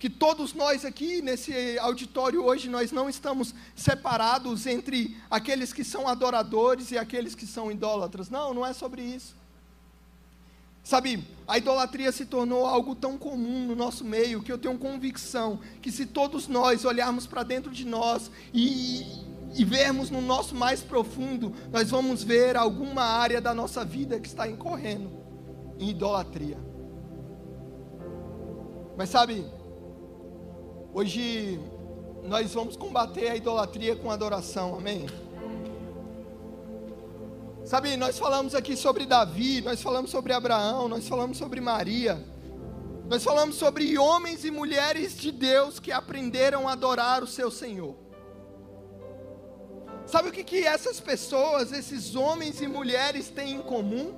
que 0.00 0.08
todos 0.08 0.54
nós 0.54 0.82
aqui 0.86 1.20
nesse 1.20 1.78
auditório 1.78 2.42
hoje 2.42 2.70
nós 2.70 2.90
não 2.90 3.06
estamos 3.06 3.54
separados 3.76 4.66
entre 4.66 5.14
aqueles 5.30 5.74
que 5.74 5.84
são 5.84 6.08
adoradores 6.08 6.90
e 6.90 6.96
aqueles 6.96 7.34
que 7.34 7.46
são 7.46 7.70
idólatras. 7.70 8.30
Não, 8.30 8.54
não 8.54 8.64
é 8.64 8.72
sobre 8.72 9.02
isso. 9.02 9.36
Sabe, 10.82 11.22
a 11.46 11.58
idolatria 11.58 12.10
se 12.12 12.24
tornou 12.24 12.64
algo 12.64 12.94
tão 12.94 13.18
comum 13.18 13.66
no 13.66 13.76
nosso 13.76 14.02
meio 14.02 14.42
que 14.42 14.50
eu 14.50 14.56
tenho 14.56 14.78
convicção 14.78 15.60
que 15.82 15.92
se 15.92 16.06
todos 16.06 16.48
nós 16.48 16.86
olharmos 16.86 17.26
para 17.26 17.42
dentro 17.42 17.70
de 17.70 17.84
nós 17.84 18.30
e, 18.54 19.04
e 19.54 19.62
vermos 19.66 20.08
no 20.08 20.22
nosso 20.22 20.54
mais 20.54 20.80
profundo, 20.80 21.54
nós 21.70 21.90
vamos 21.90 22.24
ver 22.24 22.56
alguma 22.56 23.02
área 23.02 23.38
da 23.38 23.52
nossa 23.52 23.84
vida 23.84 24.18
que 24.18 24.28
está 24.28 24.48
incorrendo 24.48 25.12
em 25.78 25.90
idolatria. 25.90 26.56
Mas 28.96 29.10
sabe, 29.10 29.44
Hoje 30.92 31.60
nós 32.24 32.52
vamos 32.52 32.76
combater 32.76 33.28
a 33.30 33.36
idolatria 33.36 33.94
com 33.94 34.10
adoração, 34.10 34.74
amém? 34.74 35.06
Sabe, 37.64 37.96
nós 37.96 38.18
falamos 38.18 38.56
aqui 38.56 38.76
sobre 38.76 39.06
Davi, 39.06 39.60
nós 39.60 39.80
falamos 39.80 40.10
sobre 40.10 40.32
Abraão, 40.32 40.88
nós 40.88 41.06
falamos 41.06 41.38
sobre 41.38 41.60
Maria, 41.60 42.20
nós 43.08 43.22
falamos 43.22 43.54
sobre 43.54 43.96
homens 43.98 44.44
e 44.44 44.50
mulheres 44.50 45.16
de 45.16 45.30
Deus 45.30 45.78
que 45.78 45.92
aprenderam 45.92 46.68
a 46.68 46.72
adorar 46.72 47.22
o 47.22 47.26
seu 47.26 47.52
Senhor. 47.52 47.94
Sabe 50.06 50.30
o 50.30 50.32
que, 50.32 50.42
que 50.42 50.66
essas 50.66 50.98
pessoas, 50.98 51.70
esses 51.70 52.16
homens 52.16 52.60
e 52.60 52.66
mulheres 52.66 53.30
têm 53.30 53.54
em 53.54 53.62
comum? 53.62 54.12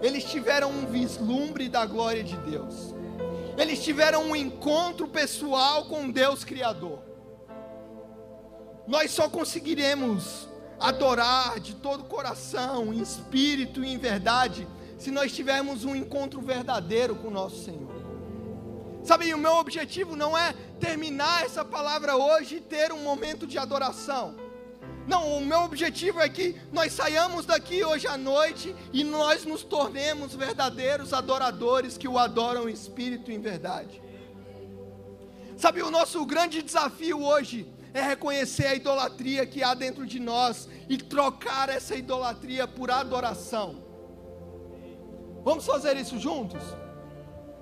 Eles 0.00 0.24
tiveram 0.24 0.70
um 0.70 0.86
vislumbre 0.86 1.68
da 1.68 1.84
glória 1.84 2.24
de 2.24 2.38
Deus 2.38 2.95
eles 3.56 3.82
tiveram 3.82 4.24
um 4.24 4.36
encontro 4.36 5.08
pessoal 5.08 5.86
com 5.86 6.10
Deus 6.10 6.44
Criador. 6.44 7.00
Nós 8.86 9.10
só 9.10 9.28
conseguiremos 9.28 10.48
adorar 10.78 11.58
de 11.58 11.74
todo 11.74 12.02
o 12.02 12.04
coração, 12.04 12.92
em 12.92 13.00
espírito 13.00 13.82
e 13.82 13.92
em 13.92 13.98
verdade, 13.98 14.68
se 14.98 15.10
nós 15.10 15.32
tivermos 15.32 15.84
um 15.84 15.96
encontro 15.96 16.40
verdadeiro 16.40 17.16
com 17.16 17.28
o 17.28 17.30
nosso 17.30 17.64
Senhor. 17.64 17.96
Sabe, 19.02 19.32
o 19.32 19.38
meu 19.38 19.52
objetivo 19.52 20.16
não 20.16 20.36
é 20.36 20.52
terminar 20.80 21.44
essa 21.44 21.64
palavra 21.64 22.16
hoje 22.16 22.56
e 22.56 22.60
ter 22.60 22.92
um 22.92 23.02
momento 23.02 23.46
de 23.46 23.56
adoração. 23.56 24.45
Não, 25.06 25.38
o 25.38 25.40
meu 25.40 25.60
objetivo 25.60 26.20
é 26.20 26.28
que 26.28 26.60
nós 26.72 26.92
saiamos 26.92 27.46
daqui 27.46 27.84
hoje 27.84 28.08
à 28.08 28.16
noite 28.18 28.74
e 28.92 29.04
nós 29.04 29.44
nos 29.44 29.62
tornemos 29.62 30.34
verdadeiros 30.34 31.12
adoradores 31.12 31.96
que 31.96 32.08
o 32.08 32.18
adoram 32.18 32.68
em 32.68 32.72
espírito 32.72 33.30
e 33.30 33.34
em 33.34 33.40
verdade. 33.40 34.02
Sabe, 35.56 35.82
o 35.82 35.90
nosso 35.90 36.24
grande 36.26 36.60
desafio 36.60 37.22
hoje 37.22 37.72
é 37.94 38.02
reconhecer 38.02 38.66
a 38.66 38.74
idolatria 38.74 39.46
que 39.46 39.62
há 39.62 39.74
dentro 39.74 40.04
de 40.04 40.18
nós 40.18 40.68
e 40.88 40.98
trocar 40.98 41.68
essa 41.68 41.94
idolatria 41.94 42.66
por 42.66 42.90
adoração. 42.90 43.82
Vamos 45.44 45.64
fazer 45.64 45.96
isso 45.96 46.18
juntos? 46.18 46.62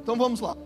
Então 0.00 0.16
vamos 0.16 0.40
lá. 0.40 0.56